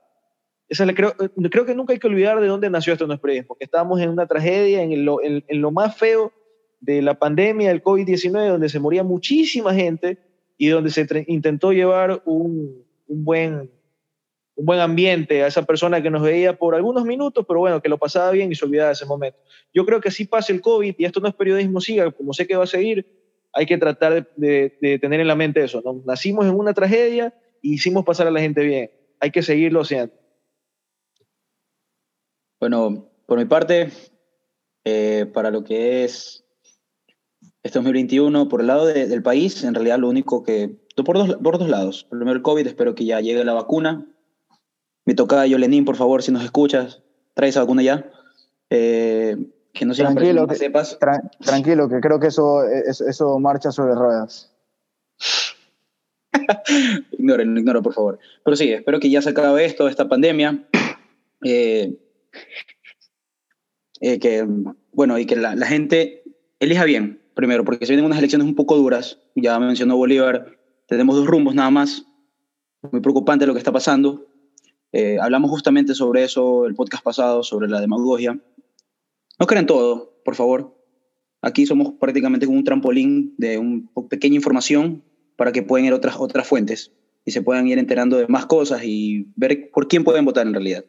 Esa 0.68 0.86
creo, 0.94 1.14
creo 1.50 1.64
que 1.64 1.74
nunca 1.74 1.92
hay 1.92 1.98
que 1.98 2.08
olvidar 2.08 2.40
de 2.40 2.48
dónde 2.48 2.70
nació 2.70 2.92
esto 2.92 3.06
nuestro 3.06 3.28
país, 3.28 3.44
porque 3.46 3.64
estábamos 3.64 4.00
en 4.00 4.10
una 4.10 4.26
tragedia, 4.26 4.82
en 4.82 5.04
lo, 5.04 5.22
en, 5.22 5.44
lo 5.48 5.70
más 5.70 5.96
feo 5.96 6.32
de 6.80 7.02
la 7.02 7.18
pandemia 7.18 7.68
del 7.68 7.82
COVID-19, 7.82 8.48
donde 8.48 8.68
se 8.68 8.80
moría 8.80 9.04
muchísima 9.04 9.72
gente 9.74 10.18
y 10.58 10.68
donde 10.68 10.90
se 10.90 11.06
intentó 11.28 11.72
llevar 11.72 12.22
un, 12.24 12.84
un 13.06 13.24
buen 13.24 13.70
un 14.56 14.64
buen 14.64 14.80
ambiente 14.80 15.44
a 15.44 15.46
esa 15.46 15.62
persona 15.62 16.02
que 16.02 16.10
nos 16.10 16.22
veía 16.22 16.56
por 16.56 16.74
algunos 16.74 17.04
minutos, 17.04 17.44
pero 17.46 17.60
bueno, 17.60 17.82
que 17.82 17.90
lo 17.90 17.98
pasaba 17.98 18.30
bien 18.30 18.50
y 18.50 18.54
se 18.54 18.64
olvidaba 18.64 18.88
de 18.88 18.94
ese 18.94 19.04
momento. 19.04 19.38
Yo 19.72 19.84
creo 19.84 20.00
que 20.00 20.08
así 20.08 20.24
pasa 20.24 20.52
el 20.52 20.62
COVID 20.62 20.94
y 20.98 21.04
esto 21.04 21.20
no 21.20 21.28
es 21.28 21.34
periodismo 21.34 21.80
siga, 21.80 22.10
como 22.10 22.32
sé 22.32 22.46
que 22.46 22.56
va 22.56 22.64
a 22.64 22.66
seguir, 22.66 23.06
hay 23.52 23.66
que 23.66 23.76
tratar 23.76 24.28
de, 24.34 24.98
tener 25.00 25.20
en 25.20 25.28
la 25.28 25.34
mente 25.34 25.62
eso. 25.62 25.82
¿no? 25.84 26.02
Nacimos 26.06 26.46
en 26.46 26.54
una 26.54 26.72
tragedia 26.72 27.34
y 27.60 27.74
hicimos 27.74 28.04
pasar 28.04 28.26
a 28.26 28.30
la 28.30 28.40
gente 28.40 28.62
bien. 28.62 28.90
Hay 29.20 29.30
que 29.30 29.42
seguirlo 29.42 29.82
haciendo. 29.82 30.12
Bueno, 32.60 33.08
por 33.26 33.38
mi 33.38 33.44
parte, 33.44 33.92
eh, 34.84 35.26
para 35.32 35.50
lo 35.50 35.64
que 35.64 36.04
es 36.04 36.44
este 37.62 37.78
2021, 37.78 38.48
por 38.48 38.60
el 38.60 38.68
lado 38.68 38.86
del 38.86 39.22
país, 39.22 39.64
en 39.64 39.74
realidad 39.74 39.98
lo 39.98 40.08
único 40.08 40.42
que... 40.42 40.76
Por 41.04 41.18
dos, 41.18 41.36
por 41.42 41.58
dos 41.58 41.68
lados. 41.68 42.06
Primero 42.08 42.32
el 42.32 42.42
COVID, 42.42 42.66
espero 42.66 42.94
que 42.94 43.04
ya 43.04 43.20
llegue 43.20 43.44
la 43.44 43.52
vacuna, 43.52 44.06
mi 45.06 45.14
yo 45.14 45.58
Lenín, 45.58 45.84
por 45.84 45.96
favor, 45.96 46.22
si 46.22 46.32
nos 46.32 46.42
escuchas, 46.42 47.00
trae 47.34 47.50
esa 47.50 47.60
vacuna 47.60 47.82
ya. 47.82 48.10
Eh, 48.70 49.36
que 49.72 49.84
no 49.84 49.94
tranquilo, 49.94 50.48
que, 50.48 50.56
sepas. 50.56 50.98
tranquilo, 51.40 51.88
que 51.88 52.00
creo 52.00 52.18
que 52.18 52.28
eso, 52.28 52.64
eso, 52.64 53.38
marcha 53.38 53.70
sobre 53.70 53.94
ruedas. 53.94 54.52
ignoren, 57.12 57.56
ignoro, 57.56 57.82
por 57.82 57.94
favor. 57.94 58.18
Pero 58.44 58.56
sí, 58.56 58.72
espero 58.72 58.98
que 58.98 59.10
ya 59.10 59.22
se 59.22 59.30
acabe 59.30 59.64
esto, 59.64 59.86
esta 59.86 60.08
pandemia. 60.08 60.66
Eh, 61.44 61.96
eh, 64.00 64.18
que, 64.18 64.46
bueno, 64.92 65.18
y 65.18 65.26
que 65.26 65.36
la, 65.36 65.56
gente 65.66 66.24
elija 66.60 66.84
bien, 66.84 67.22
primero, 67.34 67.64
porque 67.64 67.86
se 67.86 67.92
vienen 67.92 68.06
unas 68.06 68.18
elecciones 68.18 68.46
un 68.46 68.54
poco 68.54 68.76
duras. 68.76 69.20
Ya 69.34 69.58
mencionó 69.58 69.96
Bolívar, 69.96 70.58
tenemos 70.86 71.16
dos 71.16 71.26
rumbos 71.26 71.54
nada 71.54 71.70
más. 71.70 72.06
Muy 72.92 73.00
preocupante 73.00 73.46
lo 73.46 73.52
que 73.52 73.58
está 73.58 73.72
pasando. 73.72 74.26
Eh, 74.92 75.18
hablamos 75.20 75.50
justamente 75.50 75.94
sobre 75.94 76.24
eso 76.24 76.66
el 76.66 76.74
podcast 76.74 77.02
pasado, 77.02 77.42
sobre 77.42 77.68
la 77.68 77.80
demagogia. 77.80 78.38
No 79.38 79.46
crean 79.46 79.66
todo, 79.66 80.20
por 80.24 80.34
favor. 80.34 80.76
Aquí 81.42 81.66
somos 81.66 81.94
prácticamente 82.00 82.46
como 82.46 82.58
un 82.58 82.64
trampolín 82.64 83.34
de 83.36 83.58
una 83.58 83.86
pequeña 84.08 84.36
información 84.36 85.02
para 85.36 85.52
que 85.52 85.62
puedan 85.62 85.86
ir 85.86 85.92
otras, 85.92 86.16
otras 86.18 86.46
fuentes 86.46 86.92
y 87.24 87.32
se 87.32 87.42
puedan 87.42 87.66
ir 87.68 87.78
enterando 87.78 88.16
de 88.16 88.28
más 88.28 88.46
cosas 88.46 88.82
y 88.84 89.26
ver 89.36 89.70
por 89.72 89.88
quién 89.88 90.04
pueden 90.04 90.24
votar 90.24 90.46
en 90.46 90.54
realidad. 90.54 90.84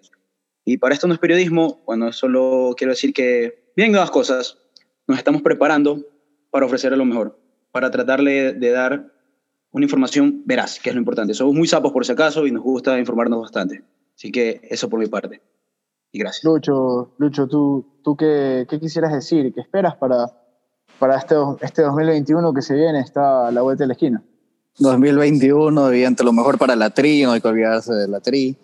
Y 0.67 0.79
para 0.79 0.93
esto 0.93 1.07
no 1.07 1.13
es 1.13 1.19
periodismo, 1.21 1.81
bueno, 1.85 2.11
solo 2.11 2.73
quiero 2.75 2.91
decir 2.91 3.13
que 3.13 3.71
bien 3.77 3.93
las 3.93 4.11
cosas, 4.11 4.57
nos 5.07 5.17
estamos 5.17 5.41
preparando 5.41 6.05
para 6.51 6.65
ofrecerle 6.65 6.97
lo 6.97 7.05
mejor, 7.05 7.39
para 7.71 7.89
tratarle 7.89 8.51
de 8.51 8.71
dar 8.71 9.13
una 9.71 9.85
información 9.85 10.43
veraz, 10.45 10.81
que 10.81 10.89
es 10.89 10.95
lo 10.95 10.99
importante. 10.99 11.33
Somos 11.33 11.55
muy 11.55 11.69
sapos 11.69 11.93
por 11.93 12.05
si 12.05 12.11
acaso 12.11 12.45
y 12.45 12.51
nos 12.51 12.63
gusta 12.63 12.99
informarnos 12.99 13.43
bastante. 13.43 13.85
Así 14.13 14.29
que 14.29 14.59
eso 14.63 14.89
por 14.89 14.99
mi 14.99 15.07
parte. 15.07 15.41
Y 16.11 16.19
gracias. 16.19 16.43
Lucho, 16.43 17.13
Lucho 17.17 17.47
¿tú, 17.47 18.01
tú 18.03 18.17
qué, 18.17 18.67
qué 18.69 18.77
quisieras 18.77 19.13
decir? 19.13 19.53
¿Qué 19.53 19.61
esperas 19.61 19.95
para, 19.95 20.33
para 20.99 21.15
este, 21.15 21.35
este 21.61 21.81
2021 21.83 22.53
que 22.53 22.61
se 22.61 22.75
viene? 22.75 22.99
Está 22.99 23.47
a 23.47 23.51
la 23.51 23.61
vuelta 23.61 23.85
de 23.85 23.87
la 23.87 23.93
esquina. 23.93 24.21
2021, 24.79 25.89
evidente, 25.89 26.23
lo 26.23 26.33
mejor 26.33 26.57
para 26.57 26.75
la 26.75 26.91
tri, 26.91 27.23
no 27.23 27.31
hay 27.31 27.41
que 27.41 27.47
olvidarse 27.47 27.93
de 27.93 28.07
la 28.07 28.19
tri. 28.19 28.55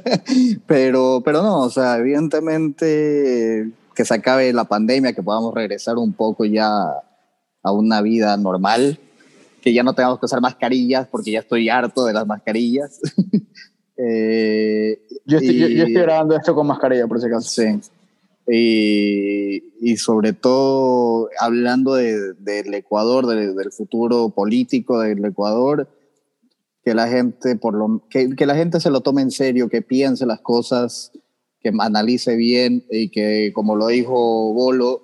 pero, 0.66 1.22
pero 1.24 1.42
no, 1.42 1.62
o 1.62 1.70
sea, 1.70 1.96
evidentemente 1.96 3.70
que 3.94 4.04
se 4.04 4.14
acabe 4.14 4.52
la 4.52 4.64
pandemia, 4.64 5.14
que 5.14 5.22
podamos 5.22 5.54
regresar 5.54 5.96
un 5.96 6.12
poco 6.12 6.44
ya 6.44 6.68
a 7.62 7.72
una 7.72 8.02
vida 8.02 8.36
normal, 8.36 8.98
que 9.62 9.72
ya 9.72 9.82
no 9.82 9.94
tengamos 9.94 10.20
que 10.20 10.26
usar 10.26 10.40
mascarillas, 10.40 11.08
porque 11.08 11.32
ya 11.32 11.40
estoy 11.40 11.68
harto 11.68 12.04
de 12.04 12.12
las 12.12 12.26
mascarillas. 12.26 13.00
Eh, 13.98 15.00
yo, 15.24 15.38
estoy, 15.38 15.58
yo, 15.58 15.84
estoy, 15.86 16.02
grabando 16.02 16.36
esto 16.36 16.54
con 16.54 16.66
mascarilla, 16.66 17.06
por 17.06 17.18
si 17.18 17.26
acaso. 17.28 17.48
Sí. 17.48 17.80
Y, 18.46 19.65
y, 19.80 19.96
sobre 19.96 20.32
todo, 20.32 21.28
hablando 21.40 21.94
de, 21.94 22.34
del 22.34 22.74
Ecuador, 22.74 23.26
del 23.26 23.72
futuro 23.72 24.30
político 24.30 25.00
del 25.00 25.24
Ecuador, 25.24 25.88
que 26.84 26.94
la 26.94 27.08
gente 27.08 27.56
por 27.56 27.74
lo 27.74 28.06
que, 28.08 28.36
que, 28.36 28.46
la 28.46 28.54
gente 28.54 28.78
se 28.80 28.90
lo 28.90 29.00
tome 29.00 29.22
en 29.22 29.30
serio, 29.30 29.68
que 29.68 29.82
piense 29.82 30.24
las 30.24 30.40
cosas, 30.40 31.12
que 31.60 31.72
analice 31.80 32.36
bien 32.36 32.84
y 32.90 33.10
que, 33.10 33.52
como 33.52 33.74
lo 33.74 33.88
dijo 33.88 34.52
Bolo, 34.52 35.02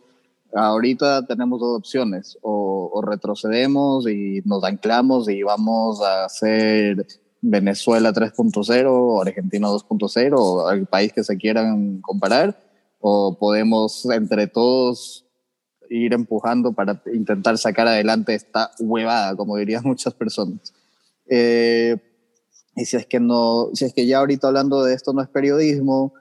ahorita 0.54 1.26
tenemos 1.26 1.60
dos 1.60 1.78
opciones, 1.78 2.38
o, 2.42 2.90
o 2.92 3.02
retrocedemos 3.02 4.08
y 4.08 4.42
nos 4.44 4.62
anclamos 4.64 5.28
y 5.28 5.42
vamos 5.42 6.00
a 6.02 6.24
hacer 6.26 7.06
Venezuela 7.40 8.12
3.0 8.12 8.86
o 8.88 9.20
Argentina 9.20 9.66
2.0 9.66 10.34
o 10.38 10.70
el 10.70 10.86
país 10.86 11.12
que 11.12 11.24
se 11.24 11.36
quieran 11.36 12.00
comparar, 12.00 12.56
o 13.02 13.36
podemos 13.38 14.06
entre 14.06 14.46
todos 14.46 15.26
ir 15.90 16.14
empujando 16.14 16.72
para 16.72 17.02
intentar 17.12 17.58
sacar 17.58 17.86
adelante 17.86 18.34
esta 18.34 18.70
huevada, 18.78 19.36
como 19.36 19.56
dirían 19.58 19.82
muchas 19.84 20.14
personas. 20.14 20.72
Eh, 21.28 21.96
y 22.74 22.86
si 22.86 22.96
es 22.96 23.04
que 23.04 23.20
no, 23.20 23.68
si 23.74 23.84
es 23.84 23.92
que 23.92 24.06
ya 24.06 24.18
ahorita 24.18 24.46
hablando 24.46 24.82
de 24.82 24.94
esto 24.94 25.12
no 25.12 25.20
es 25.20 25.28
periodismo, 25.28 26.14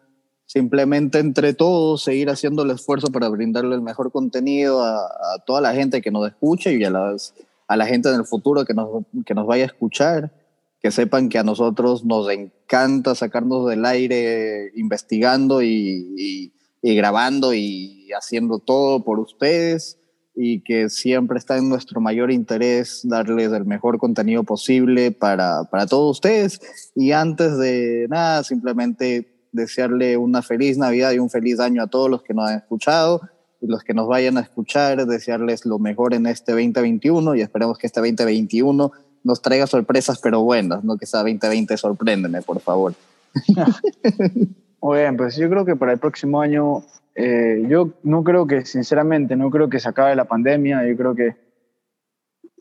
simplemente 0.45 1.19
entre 1.19 1.53
todos 1.53 2.03
seguir 2.03 2.29
haciendo 2.29 2.63
el 2.63 2.71
esfuerzo 2.71 3.07
para 3.07 3.29
brindarle 3.29 3.75
el 3.75 3.81
mejor 3.81 4.11
contenido 4.11 4.83
a, 4.83 5.07
toda 5.45 5.61
la 5.61 5.73
gente 5.73 6.01
que 6.01 6.11
nos 6.11 6.27
escuche 6.27 6.73
y 6.73 6.83
a, 6.83 6.89
las, 6.89 7.33
a 7.67 7.77
la 7.77 7.85
gente 7.85 8.09
en 8.09 8.15
el 8.15 8.25
futuro 8.25 8.65
que 8.65 8.73
nos, 8.73 9.05
que 9.25 9.33
nos 9.33 9.47
vaya 9.47 9.63
a 9.63 9.67
escuchar 9.67 10.33
que 10.81 10.91
sepan 10.91 11.29
que 11.29 11.37
a 11.37 11.43
nosotros 11.43 12.03
nos 12.03 12.29
encanta 12.29 13.13
sacarnos 13.13 13.67
del 13.67 13.85
aire 13.85 14.71
investigando 14.75 15.61
y, 15.61 16.51
grabando 16.81 17.53
y 17.53 18.09
haciendo 18.13 18.59
todo 18.59 19.03
por 19.03 19.19
ustedes 19.19 19.97
y 20.35 20.63
que 20.63 20.89
siempre 20.89 21.37
está 21.37 21.57
en 21.57 21.69
nuestro 21.69 21.99
mayor 21.99 22.31
interés 22.31 23.01
darles 23.03 23.51
el 23.51 23.65
mejor 23.65 23.97
contenido 23.97 24.43
posible 24.43 25.11
para, 25.11 25.65
para 25.65 25.85
todos 25.85 26.17
ustedes. 26.17 26.61
Y 26.95 27.11
antes 27.11 27.57
de 27.57 28.07
nada, 28.09 28.43
simplemente 28.43 29.31
desearle 29.51 30.17
una 30.17 30.41
feliz 30.41 30.77
Navidad 30.77 31.11
y 31.11 31.19
un 31.19 31.29
feliz 31.29 31.59
año 31.59 31.83
a 31.83 31.87
todos 31.87 32.09
los 32.09 32.23
que 32.23 32.33
nos 32.33 32.49
han 32.49 32.57
escuchado 32.57 33.21
y 33.61 33.67
los 33.67 33.83
que 33.83 33.93
nos 33.93 34.07
vayan 34.07 34.37
a 34.37 34.41
escuchar, 34.41 35.05
desearles 35.05 35.65
lo 35.65 35.77
mejor 35.77 36.13
en 36.13 36.25
este 36.25 36.53
2021 36.53 37.35
y 37.35 37.41
esperemos 37.41 37.77
que 37.77 37.87
este 37.87 37.99
2021 37.99 38.91
nos 39.23 39.41
traiga 39.41 39.67
sorpresas, 39.67 40.19
pero 40.19 40.41
buenas, 40.41 40.83
no 40.83 40.97
que 40.97 41.05
sea 41.05 41.19
2020, 41.19 41.77
sorpréndeme, 41.77 42.41
por 42.41 42.59
favor. 42.59 42.95
Muy 44.81 44.99
bien, 44.99 45.15
pues 45.15 45.35
yo 45.35 45.49
creo 45.49 45.63
que 45.63 45.75
para 45.75 45.91
el 45.91 45.99
próximo 45.99 46.41
año, 46.41 46.83
eh, 47.15 47.63
yo 47.67 47.89
no 48.03 48.23
creo 48.23 48.47
que, 48.47 48.65
sinceramente, 48.65 49.35
no 49.35 49.49
creo 49.49 49.69
que 49.69 49.79
se 49.79 49.89
acabe 49.89 50.15
la 50.15 50.25
pandemia, 50.25 50.85
yo 50.87 50.97
creo 50.97 51.13
que 51.13 51.35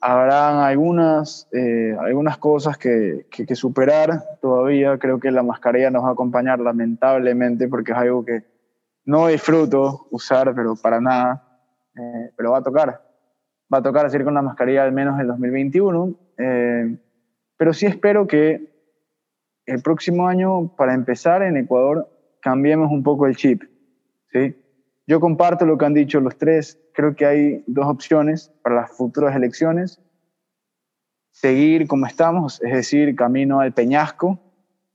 habrán 0.03 0.59
algunas, 0.59 1.49
eh, 1.53 1.97
algunas 1.99 2.37
cosas 2.39 2.77
que, 2.77 3.27
que, 3.31 3.55
superar 3.55 4.39
todavía, 4.41 4.99
creo 4.99 5.19
que 5.19 5.31
la 5.31 5.43
mascarilla 5.43 5.91
nos 5.91 6.05
va 6.05 6.11
a 6.11 6.13
acompañar 6.13 6.61
lamentablemente 6.61 7.69
porque 7.69 7.93
es 7.93 7.99
algo 7.99 8.25
que 8.25 8.45
no 9.05 9.29
disfruto 9.29 10.07
usar, 10.11 10.55
pero 10.55 10.77
para 10.77 11.01
nada, 11.01 11.61
eh, 11.97 12.31
pero 12.37 12.53
va 12.53 12.59
a 12.59 12.63
tocar, 12.63 13.03
va 13.73 13.79
a 13.79 13.83
tocar 13.83 14.07
hacer 14.07 14.25
con 14.25 14.35
la 14.35 14.43
mascarilla 14.43 14.85
al 14.85 14.93
menos 14.93 15.19
en 15.21 15.27
2021 15.27 16.15
eh, 16.39 16.97
pero 17.57 17.73
sí 17.75 17.87
espero 17.87 18.27
que 18.27 18.70
el 19.71 19.83
próximo 19.83 20.27
año, 20.27 20.75
para 20.77 20.95
empezar 20.95 21.43
en 21.43 21.57
Ecuador, 21.57 22.09
cambiemos 22.41 22.91
un 22.91 23.05
poco 23.05 23.27
el 23.27 23.37
chip. 23.37 23.63
¿sí? 24.33 24.57
Yo 25.07 25.21
comparto 25.21 25.65
lo 25.65 25.79
que 25.79 25.85
han 25.85 25.95
dicho 25.95 26.21
los 26.21 26.37
tres. 26.37 26.81
Creo 26.93 27.15
que 27.15 27.25
hay 27.25 27.65
dos 27.69 27.87
opciones 27.87 28.53
para 28.63 28.75
las 28.77 28.97
futuras 28.97 29.35
elecciones. 29.37 30.03
seguir 31.33 31.87
como 31.87 32.07
estamos, 32.07 32.61
es 32.63 32.73
decir, 32.73 33.15
camino 33.15 33.61
al 33.61 33.73
peñasco, 33.73 34.41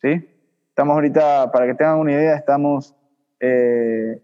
¿sí? 0.01 0.29
Estamos 0.67 0.95
ahorita, 0.95 1.49
para 1.53 1.65
que 1.65 1.75
tengan 1.75 1.99
una 1.99 2.11
idea, 2.11 2.35
estamos, 2.35 2.93
eh, 3.39 4.21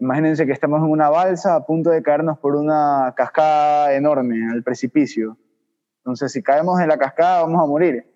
imagínense 0.00 0.44
que 0.44 0.52
estamos 0.52 0.80
en 0.80 0.90
una 0.90 1.08
balsa 1.08 1.54
a 1.54 1.64
punto 1.64 1.90
de 1.90 2.02
caernos 2.02 2.38
por 2.38 2.56
una 2.56 3.14
cascada 3.16 3.94
enorme, 3.94 4.50
al 4.52 4.64
precipicio. 4.64 5.38
Entonces, 5.98 6.32
si 6.32 6.42
caemos 6.42 6.80
en 6.80 6.88
la 6.88 6.98
cascada, 6.98 7.42
vamos 7.42 7.62
a 7.62 7.66
morir. 7.66 8.13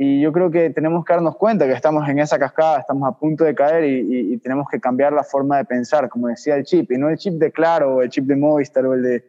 Y 0.00 0.20
yo 0.20 0.30
creo 0.30 0.48
que 0.48 0.70
tenemos 0.70 1.04
que 1.04 1.12
darnos 1.12 1.34
cuenta 1.34 1.66
que 1.66 1.72
estamos 1.72 2.08
en 2.08 2.20
esa 2.20 2.38
cascada, 2.38 2.78
estamos 2.78 3.08
a 3.08 3.18
punto 3.18 3.42
de 3.42 3.52
caer 3.52 3.84
y, 3.84 4.38
tenemos 4.38 4.68
que 4.70 4.78
cambiar 4.78 5.12
la 5.12 5.24
forma 5.24 5.56
de 5.56 5.64
pensar, 5.64 6.08
como 6.08 6.28
decía 6.28 6.54
el 6.54 6.62
chip, 6.62 6.92
y 6.92 6.98
no 6.98 7.08
el 7.08 7.16
chip 7.16 7.34
de 7.34 7.50
Claro, 7.50 7.96
o 7.96 8.02
el 8.02 8.08
chip 8.08 8.24
de 8.26 8.36
Movistar, 8.36 8.86
o 8.86 8.94
el 8.94 9.02
de, 9.02 9.24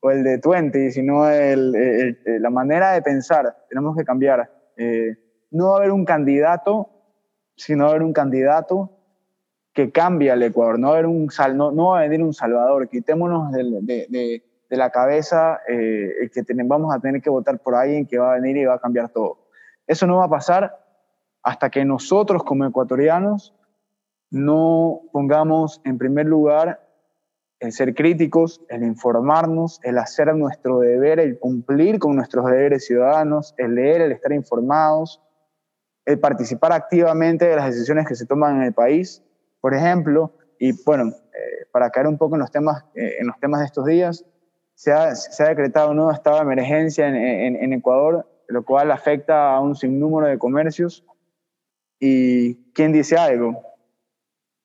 o 0.00 0.12
el 0.12 0.22
de 0.22 0.38
Twenty, 0.38 0.92
sino 0.92 1.28
el, 1.28 2.16
la 2.24 2.48
manera 2.50 2.92
de 2.92 3.02
pensar. 3.02 3.56
Tenemos 3.68 3.96
que 3.96 4.04
cambiar. 4.04 4.48
Eh, 4.76 5.16
no 5.50 5.70
va 5.70 5.74
a 5.74 5.78
haber 5.78 5.90
un 5.90 6.04
candidato, 6.04 6.90
sino 7.56 7.82
va 7.82 7.88
a 7.88 7.94
haber 7.94 8.04
un 8.04 8.12
candidato 8.12 8.92
que 9.72 9.90
cambie 9.90 10.30
al 10.30 10.44
Ecuador. 10.44 10.78
No 10.78 10.90
va 10.90 10.94
a, 10.94 10.98
haber 10.98 11.06
un, 11.06 11.28
no, 11.56 11.72
no 11.72 11.88
va 11.88 11.98
a 11.98 12.02
venir 12.02 12.22
un 12.22 12.34
Salvador. 12.34 12.88
Quitémonos 12.88 13.50
de, 13.50 13.64
de, 14.08 14.44
de 14.70 14.76
la 14.76 14.90
cabeza 14.90 15.58
eh, 15.68 16.30
que 16.32 16.44
vamos 16.66 16.94
a 16.94 17.00
tener 17.00 17.20
que 17.20 17.30
votar 17.30 17.58
por 17.58 17.74
alguien 17.74 18.06
que 18.06 18.16
va 18.16 18.34
a 18.34 18.34
venir 18.36 18.58
y 18.58 18.64
va 18.64 18.74
a 18.74 18.78
cambiar 18.78 19.08
todo. 19.08 19.43
Eso 19.86 20.06
no 20.06 20.16
va 20.16 20.24
a 20.24 20.30
pasar 20.30 20.84
hasta 21.42 21.70
que 21.70 21.84
nosotros 21.84 22.42
como 22.42 22.64
ecuatorianos 22.64 23.54
no 24.30 25.02
pongamos 25.12 25.80
en 25.84 25.98
primer 25.98 26.26
lugar 26.26 26.80
el 27.60 27.72
ser 27.72 27.94
críticos, 27.94 28.60
el 28.68 28.82
informarnos, 28.82 29.80
el 29.84 29.98
hacer 29.98 30.34
nuestro 30.34 30.80
deber, 30.80 31.20
el 31.20 31.38
cumplir 31.38 31.98
con 31.98 32.16
nuestros 32.16 32.46
deberes 32.46 32.86
ciudadanos, 32.86 33.54
el 33.58 33.74
leer, 33.74 34.02
el 34.02 34.12
estar 34.12 34.32
informados, 34.32 35.22
el 36.04 36.18
participar 36.18 36.72
activamente 36.72 37.46
de 37.46 37.56
las 37.56 37.66
decisiones 37.66 38.06
que 38.06 38.14
se 38.14 38.26
toman 38.26 38.56
en 38.56 38.62
el 38.64 38.74
país. 38.74 39.22
Por 39.60 39.74
ejemplo, 39.74 40.32
y 40.58 40.72
bueno, 40.84 41.08
eh, 41.08 41.66
para 41.72 41.90
caer 41.90 42.06
un 42.06 42.18
poco 42.18 42.34
en 42.36 42.40
los 42.40 42.50
temas, 42.50 42.84
eh, 42.94 43.16
en 43.20 43.26
los 43.26 43.38
temas 43.38 43.60
de 43.60 43.66
estos 43.66 43.86
días, 43.86 44.24
se 44.74 44.92
ha, 44.92 45.14
se 45.14 45.42
ha 45.42 45.48
decretado 45.48 45.90
un 45.90 45.96
nuevo 45.96 46.10
estado 46.10 46.36
de 46.36 46.42
emergencia 46.42 47.06
en, 47.06 47.14
en, 47.14 47.56
en 47.56 47.72
Ecuador 47.72 48.26
lo 48.48 48.64
cual 48.64 48.90
afecta 48.90 49.54
a 49.54 49.60
un 49.60 49.74
sinnúmero 49.74 50.26
de 50.26 50.38
comercios. 50.38 51.04
¿Y 51.98 52.72
quién 52.72 52.92
dice 52.92 53.16
algo? 53.16 53.62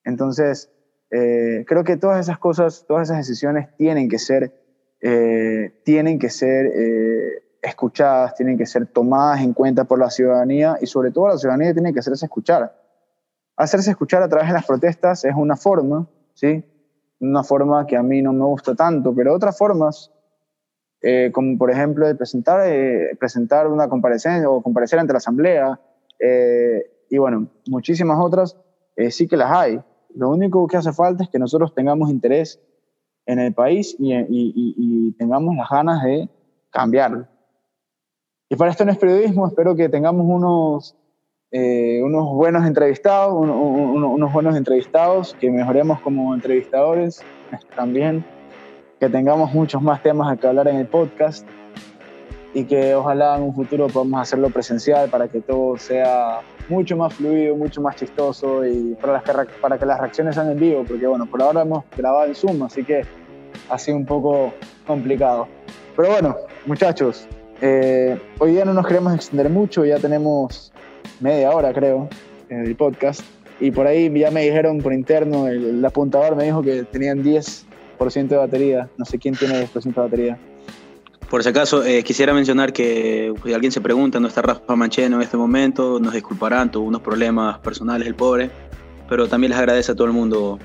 Entonces, 0.03 0.69
eh, 1.11 1.65
creo 1.67 1.83
que 1.83 1.97
todas 1.97 2.19
esas 2.19 2.37
cosas, 2.37 2.85
todas 2.87 3.09
esas 3.09 3.17
decisiones 3.17 3.75
tienen 3.77 4.09
que 4.09 4.19
ser, 4.19 4.53
eh, 5.01 5.81
tienen 5.83 6.19
que 6.19 6.29
ser 6.29 6.67
eh, 6.67 7.43
escuchadas, 7.61 8.35
tienen 8.35 8.57
que 8.57 8.65
ser 8.65 8.87
tomadas 8.87 9.41
en 9.41 9.53
cuenta 9.53 9.85
por 9.85 9.99
la 9.99 10.09
ciudadanía 10.09 10.77
y 10.81 10.87
sobre 10.87 11.11
todo 11.11 11.29
la 11.29 11.37
ciudadanía 11.37 11.73
tiene 11.73 11.93
que 11.93 11.99
hacerse 11.99 12.25
escuchar. 12.25 12.75
Hacerse 13.55 13.91
escuchar 13.91 14.23
a 14.23 14.29
través 14.29 14.47
de 14.47 14.53
las 14.53 14.65
protestas 14.65 15.25
es 15.25 15.35
una 15.35 15.57
forma, 15.57 16.07
¿sí? 16.33 16.63
Una 17.19 17.43
forma 17.43 17.85
que 17.85 17.97
a 17.97 18.03
mí 18.03 18.21
no 18.21 18.31
me 18.31 18.45
gusta 18.45 18.73
tanto, 18.75 19.13
pero 19.13 19.33
otras 19.33 19.57
formas 19.57 20.11
eh, 21.01 21.31
como 21.33 21.57
por 21.57 21.71
ejemplo 21.71 22.05
presentar, 22.17 22.67
eh, 22.67 23.15
presentar 23.17 23.67
una 23.67 23.88
comparecencia 23.88 24.49
o 24.49 24.62
comparecer 24.62 24.99
ante 24.99 25.13
la 25.13 25.17
asamblea, 25.17 25.79
eh, 26.19 26.91
y 27.09 27.17
bueno, 27.17 27.47
muchísimas 27.67 28.19
otras, 28.19 28.57
sí 29.09 29.27
que 29.27 29.38
las 29.38 29.51
hay. 29.51 29.79
Lo 30.13 30.29
único 30.29 30.67
que 30.67 30.75
hace 30.75 30.91
falta 30.91 31.23
es 31.23 31.29
que 31.29 31.39
nosotros 31.39 31.73
tengamos 31.73 32.09
interés 32.09 32.59
en 33.25 33.39
el 33.39 33.53
país 33.53 33.95
y, 33.97 34.13
y, 34.13 35.12
tengamos 35.13 35.55
las 35.55 35.69
ganas 35.69 36.03
de 36.03 36.27
cambiarlo. 36.69 37.25
Y 38.49 38.55
para 38.57 38.71
esto 38.71 38.83
no 38.83 38.91
es 38.91 38.97
periodismo, 38.97 39.47
espero 39.47 39.75
que 39.75 39.88
tengamos 39.88 40.25
unos, 40.27 40.97
unos 41.51 42.35
buenos 42.35 42.65
entrevistados, 42.67 43.33
unos 43.33 44.33
buenos 44.33 44.55
entrevistados, 44.57 45.33
que 45.39 45.49
mejoremos 45.49 46.01
como 46.01 46.33
entrevistadores 46.35 47.23
también 47.75 48.25
que 48.99 49.09
tengamos 49.09 49.53
muchos 49.53 49.81
más 49.81 50.03
temas 50.03 50.31
a 50.31 50.35
que 50.35 50.45
hablar 50.45 50.67
en 50.67 50.75
el 50.75 50.88
podcast 50.88 51.47
y 52.53 52.65
que 52.65 52.95
ojalá 52.95 53.38
en 53.38 53.43
un 53.43 53.55
futuro 53.55 53.88
podamos 53.88 54.21
hacerlo 54.21 54.49
presencial 54.49 55.09
para 55.09 55.27
que 55.27 55.39
todo 55.39 55.77
sea 55.77 56.41
mucho 56.67 56.97
más 56.97 57.13
fluido, 57.13 57.55
mucho 57.55 57.81
más 57.81 57.95
chistoso 57.95 58.65
y 58.65 58.95
para, 58.99 59.13
las 59.13 59.23
que, 59.23 59.31
para 59.62 59.77
que 59.77 59.85
las 59.85 59.99
reacciones 59.99 60.35
sean 60.35 60.51
en 60.51 60.59
vivo, 60.59 60.83
porque 60.85 61.07
bueno, 61.07 61.25
por 61.25 61.41
ahora 61.41 61.62
hemos 61.62 61.83
grabado 61.95 62.27
en 62.27 62.35
Zoom, 62.35 62.63
así 62.63 62.83
que 62.83 63.03
ha 63.69 63.77
sido 63.77 63.97
un 63.97 64.05
poco 64.05 64.53
complicado. 64.85 65.47
Pero 65.95 66.09
bueno, 66.09 66.35
muchachos, 66.65 67.27
eh, 67.62 68.19
hoy 68.39 68.51
día 68.51 68.65
no 68.65 68.73
nos 68.73 68.85
queremos 68.85 69.15
extender 69.15 69.49
mucho, 69.49 69.85
ya 69.85 69.97
tenemos 69.97 70.73
media 71.19 71.51
hora 71.51 71.71
creo 71.73 72.09
en 72.49 72.65
el 72.65 72.75
podcast 72.75 73.21
y 73.62 73.71
por 73.71 73.88
ahí 73.88 74.12
ya 74.17 74.31
me 74.31 74.43
dijeron 74.43 74.79
por 74.79 74.91
interno, 74.91 75.47
el, 75.47 75.63
el 75.65 75.85
apuntador 75.85 76.35
me 76.35 76.45
dijo 76.45 76.62
que 76.62 76.83
tenían 76.83 77.23
10 77.23 77.68
de 77.99 78.35
batería. 78.35 78.89
No 78.97 79.05
sé 79.05 79.19
quién 79.19 79.35
tiene 79.35 79.67
10% 79.67 79.83
de 79.83 80.01
batería. 80.01 80.39
Por 81.29 81.43
si 81.43 81.49
acaso, 81.49 81.85
eh, 81.85 82.03
quisiera 82.03 82.33
mencionar 82.33 82.73
que 82.73 83.31
si 83.45 83.53
alguien 83.53 83.71
se 83.71 83.81
pregunta, 83.81 84.19
no 84.19 84.27
está 84.27 84.41
Rafa 84.41 84.75
Mancheno 84.75 85.17
en 85.17 85.21
este 85.21 85.38
momento, 85.38 85.99
nos 85.99 86.13
disculparán, 86.13 86.71
tuvo 86.71 86.88
unos 86.88 87.01
problemas 87.01 87.59
personales 87.59 88.07
el 88.07 88.15
pobre, 88.15 88.49
pero 89.07 89.27
también 89.27 89.51
les 89.51 89.59
agradece 89.59 89.91
a 89.91 89.95
todo 89.95 90.07
el 90.07 90.13
mundo 90.13 90.57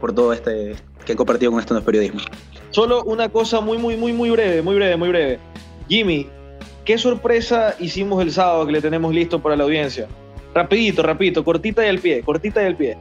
por 0.00 0.14
todo 0.14 0.32
este 0.32 0.76
que 1.04 1.12
ha 1.12 1.16
compartido 1.16 1.50
con 1.50 1.60
esto 1.60 1.74
en 1.74 1.78
el 1.78 1.84
periodismo. 1.84 2.20
Solo 2.70 3.02
una 3.04 3.28
cosa 3.28 3.60
muy, 3.60 3.76
muy, 3.76 3.96
muy, 3.96 4.12
muy 4.12 4.30
breve, 4.30 4.62
muy 4.62 4.76
breve, 4.76 4.96
muy 4.96 5.08
breve. 5.08 5.38
Jimmy, 5.88 6.26
¿qué 6.84 6.96
sorpresa 6.96 7.74
hicimos 7.78 8.22
el 8.22 8.32
sábado 8.32 8.66
que 8.66 8.72
le 8.72 8.80
tenemos 8.80 9.12
listo 9.14 9.42
para 9.42 9.56
la 9.56 9.64
audiencia? 9.64 10.06
Rapidito, 10.54 11.02
rapidito, 11.02 11.44
cortita 11.44 11.84
y 11.84 11.88
al 11.88 11.98
pie, 11.98 12.22
cortita 12.22 12.62
y 12.62 12.66
al 12.66 12.76
pie. 12.76 12.96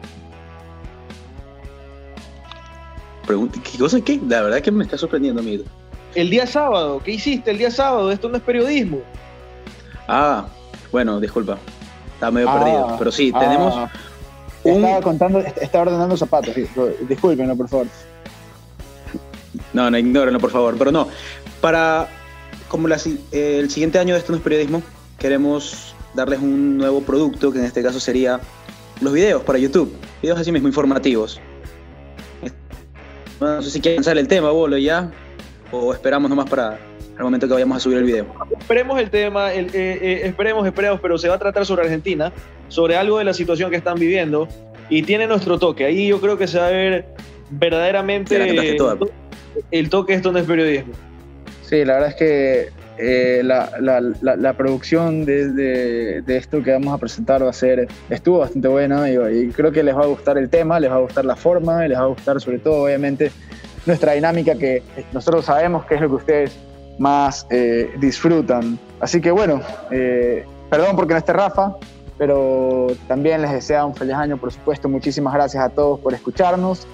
¿Qué 3.27 3.77
cosa 3.77 4.01
qué? 4.01 4.19
La 4.27 4.41
verdad 4.41 4.61
que 4.61 4.71
me 4.71 4.83
está 4.83 4.97
sorprendiendo, 4.97 5.41
amigo. 5.41 5.63
El 6.15 6.29
día 6.29 6.47
sábado, 6.47 7.01
¿qué 7.03 7.11
hiciste 7.11 7.51
el 7.51 7.57
día 7.57 7.69
sábado? 7.69 8.11
Esto 8.11 8.29
no 8.29 8.37
es 8.37 8.43
periodismo. 8.43 9.01
Ah, 10.07 10.47
bueno, 10.91 11.19
disculpa. 11.19 11.57
Estaba 12.13 12.31
medio 12.31 12.51
perdido. 12.51 12.87
Ah, 12.89 12.95
Pero 12.97 13.11
sí, 13.11 13.31
tenemos. 13.31 13.73
Ah. 13.75 13.91
Estaba 14.63 15.01
contando, 15.01 15.39
estaba 15.39 15.83
ordenando 15.83 16.17
zapatos. 16.17 16.55
Discúlpenlo, 17.07 17.55
por 17.55 17.69
favor. 17.69 17.87
No, 19.73 19.91
no, 19.91 19.97
ignórenlo, 19.97 20.39
por 20.39 20.51
favor. 20.51 20.75
Pero 20.77 20.91
no, 20.91 21.07
para. 21.61 22.07
Como 22.67 22.89
el 22.89 23.69
siguiente 23.69 23.97
año 23.97 24.13
de 24.13 24.19
esto 24.19 24.33
no 24.33 24.37
es 24.37 24.43
periodismo, 24.43 24.81
queremos 25.17 25.95
darles 26.13 26.39
un 26.39 26.77
nuevo 26.77 27.01
producto, 27.01 27.51
que 27.53 27.59
en 27.59 27.65
este 27.65 27.81
caso 27.81 27.99
sería 27.99 28.41
los 28.99 29.13
videos 29.13 29.43
para 29.43 29.57
YouTube. 29.57 29.95
Videos 30.21 30.39
así 30.39 30.51
mismo 30.51 30.67
informativos. 30.67 31.39
No 33.39 33.61
sé 33.61 33.69
si 33.69 33.81
quieren 33.81 33.97
lanzar 33.97 34.17
el 34.17 34.27
tema, 34.27 34.51
Bolo, 34.51 34.77
ya. 34.77 35.11
O 35.71 35.93
esperamos 35.93 36.29
nomás 36.29 36.49
para 36.49 36.79
el 37.17 37.23
momento 37.23 37.47
que 37.47 37.53
vayamos 37.53 37.77
a 37.77 37.79
subir 37.79 37.97
el 37.97 38.03
video. 38.03 38.25
Esperemos 38.59 38.99
el 38.99 39.09
tema, 39.09 39.53
el, 39.53 39.67
eh, 39.67 39.99
eh, 40.01 40.21
esperemos, 40.23 40.65
esperemos, 40.65 40.99
pero 41.01 41.17
se 41.17 41.27
va 41.27 41.35
a 41.35 41.39
tratar 41.39 41.65
sobre 41.65 41.83
Argentina, 41.83 42.31
sobre 42.67 42.95
algo 42.95 43.17
de 43.17 43.25
la 43.25 43.33
situación 43.33 43.69
que 43.69 43.77
están 43.77 43.99
viviendo 43.99 44.47
y 44.89 45.03
tiene 45.03 45.27
nuestro 45.27 45.59
toque. 45.59 45.85
Ahí 45.85 46.07
yo 46.07 46.21
creo 46.21 46.37
que 46.37 46.47
se 46.47 46.59
va 46.59 46.67
a 46.67 46.71
ver 46.71 47.05
verdaderamente 47.49 48.35
el 49.71 49.89
toque 49.89 50.13
esto 50.13 50.31
no 50.31 50.39
es 50.39 50.45
periodismo. 50.45 50.93
Sí, 51.63 51.83
la 51.83 51.93
verdad 51.93 52.09
es 52.09 52.15
que 52.15 52.69
eh, 52.99 53.41
la, 53.43 53.69
la, 53.79 54.01
la, 54.35 54.53
producción 54.53 55.23
de, 55.23 55.51
de, 55.51 56.37
esto 56.37 56.63
que 56.63 56.71
vamos 56.71 56.93
a 56.93 56.97
presentar 56.97 57.43
va 57.43 57.49
a 57.51 57.53
ser, 57.53 57.87
estuvo 58.09 58.39
bastante 58.39 58.67
buena 58.67 59.07
y, 59.11 59.49
creo 59.49 59.71
que 59.71 59.83
les 59.83 59.95
va 59.95 60.03
a 60.03 60.07
gustar 60.07 60.37
el 60.37 60.49
tema, 60.49 60.79
les 60.79 60.89
va 60.89 60.95
a 60.95 60.99
gustar 60.99 61.23
la 61.23 61.35
forma 61.35 61.85
y 61.85 61.89
les 61.89 61.97
va 61.97 62.03
a 62.03 62.07
gustar 62.07 62.41
sobre 62.41 62.57
todo 62.57 62.85
obviamente 62.85 63.31
nuestra 63.85 64.13
dinámica 64.13 64.55
que 64.55 64.81
nosotros 65.13 65.45
sabemos 65.45 65.85
que 65.85 65.95
es 65.95 66.01
lo 66.01 66.09
que 66.09 66.15
ustedes 66.15 66.57
más 66.97 67.45
eh, 67.51 67.91
disfrutan. 67.99 68.79
Así 68.99 69.21
que 69.21 69.29
bueno, 69.29 69.61
eh, 69.91 70.43
perdón 70.69 70.95
porque 70.95 71.13
no 71.13 71.19
esté 71.19 71.33
Rafa, 71.33 71.75
pero 72.17 72.87
también 73.07 73.43
les 73.43 73.51
deseo 73.51 73.85
un 73.85 73.95
feliz 73.95 74.15
año, 74.15 74.37
por 74.37 74.51
supuesto. 74.51 74.89
Muchísimas 74.89 75.35
gracias 75.35 75.63
a 75.63 75.69
todos 75.69 75.99
por 75.99 76.15
escucharnos. 76.15 76.87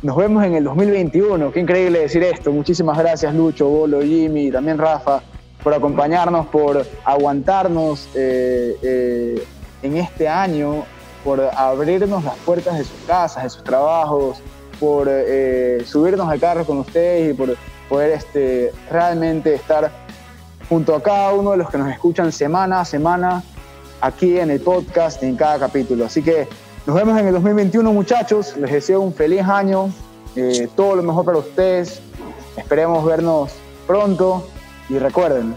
Nos 0.00 0.16
vemos 0.16 0.42
en 0.44 0.54
el 0.54 0.64
2021. 0.64 1.52
Qué 1.52 1.60
increíble 1.60 2.00
decir 2.00 2.22
esto. 2.22 2.50
Muchísimas 2.50 2.96
gracias 2.96 3.34
Lucho, 3.34 3.68
Bolo, 3.68 4.00
Jimmy, 4.00 4.50
también 4.50 4.78
Rafa 4.78 5.22
por 5.62 5.74
acompañarnos, 5.74 6.46
por 6.46 6.84
aguantarnos 7.04 8.08
eh, 8.14 8.76
eh, 8.82 9.46
en 9.82 9.96
este 9.96 10.28
año, 10.28 10.84
por 11.24 11.40
abrirnos 11.40 12.24
las 12.24 12.36
puertas 12.38 12.78
de 12.78 12.84
sus 12.84 13.00
casas, 13.06 13.44
de 13.44 13.50
sus 13.50 13.62
trabajos, 13.62 14.38
por 14.80 15.06
eh, 15.08 15.82
subirnos 15.86 16.28
al 16.28 16.40
carro 16.40 16.64
con 16.64 16.78
ustedes 16.78 17.32
y 17.32 17.34
por 17.34 17.56
poder 17.88 18.10
este, 18.10 18.72
realmente 18.90 19.54
estar 19.54 19.90
junto 20.68 20.94
a 20.96 21.02
cada 21.02 21.32
uno 21.32 21.52
de 21.52 21.58
los 21.58 21.70
que 21.70 21.78
nos 21.78 21.92
escuchan 21.92 22.32
semana 22.32 22.80
a 22.80 22.84
semana 22.84 23.42
aquí 24.00 24.38
en 24.38 24.50
el 24.50 24.60
podcast 24.60 25.22
en 25.22 25.36
cada 25.36 25.60
capítulo. 25.60 26.06
Así 26.06 26.22
que 26.22 26.48
nos 26.86 26.96
vemos 26.96 27.16
en 27.20 27.28
el 27.28 27.34
2021 27.34 27.92
muchachos, 27.92 28.56
les 28.56 28.72
deseo 28.72 29.00
un 29.00 29.14
feliz 29.14 29.42
año, 29.42 29.92
todo 30.74 30.96
lo 30.96 31.02
mejor 31.02 31.24
para 31.24 31.38
ustedes, 31.38 32.00
esperemos 32.56 33.04
vernos 33.04 33.52
pronto 33.86 34.44
y 34.92 34.98
recuerden, 34.98 35.54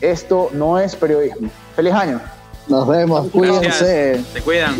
esto 0.00 0.50
no 0.52 0.78
es 0.78 0.94
periodismo. 0.94 1.50
Feliz 1.74 1.92
año. 1.92 2.20
Nos 2.68 2.86
vemos, 2.86 3.28
Gracias. 3.32 3.78
cuídense. 3.80 4.24
Se 4.32 4.40
cuidan. 4.42 4.76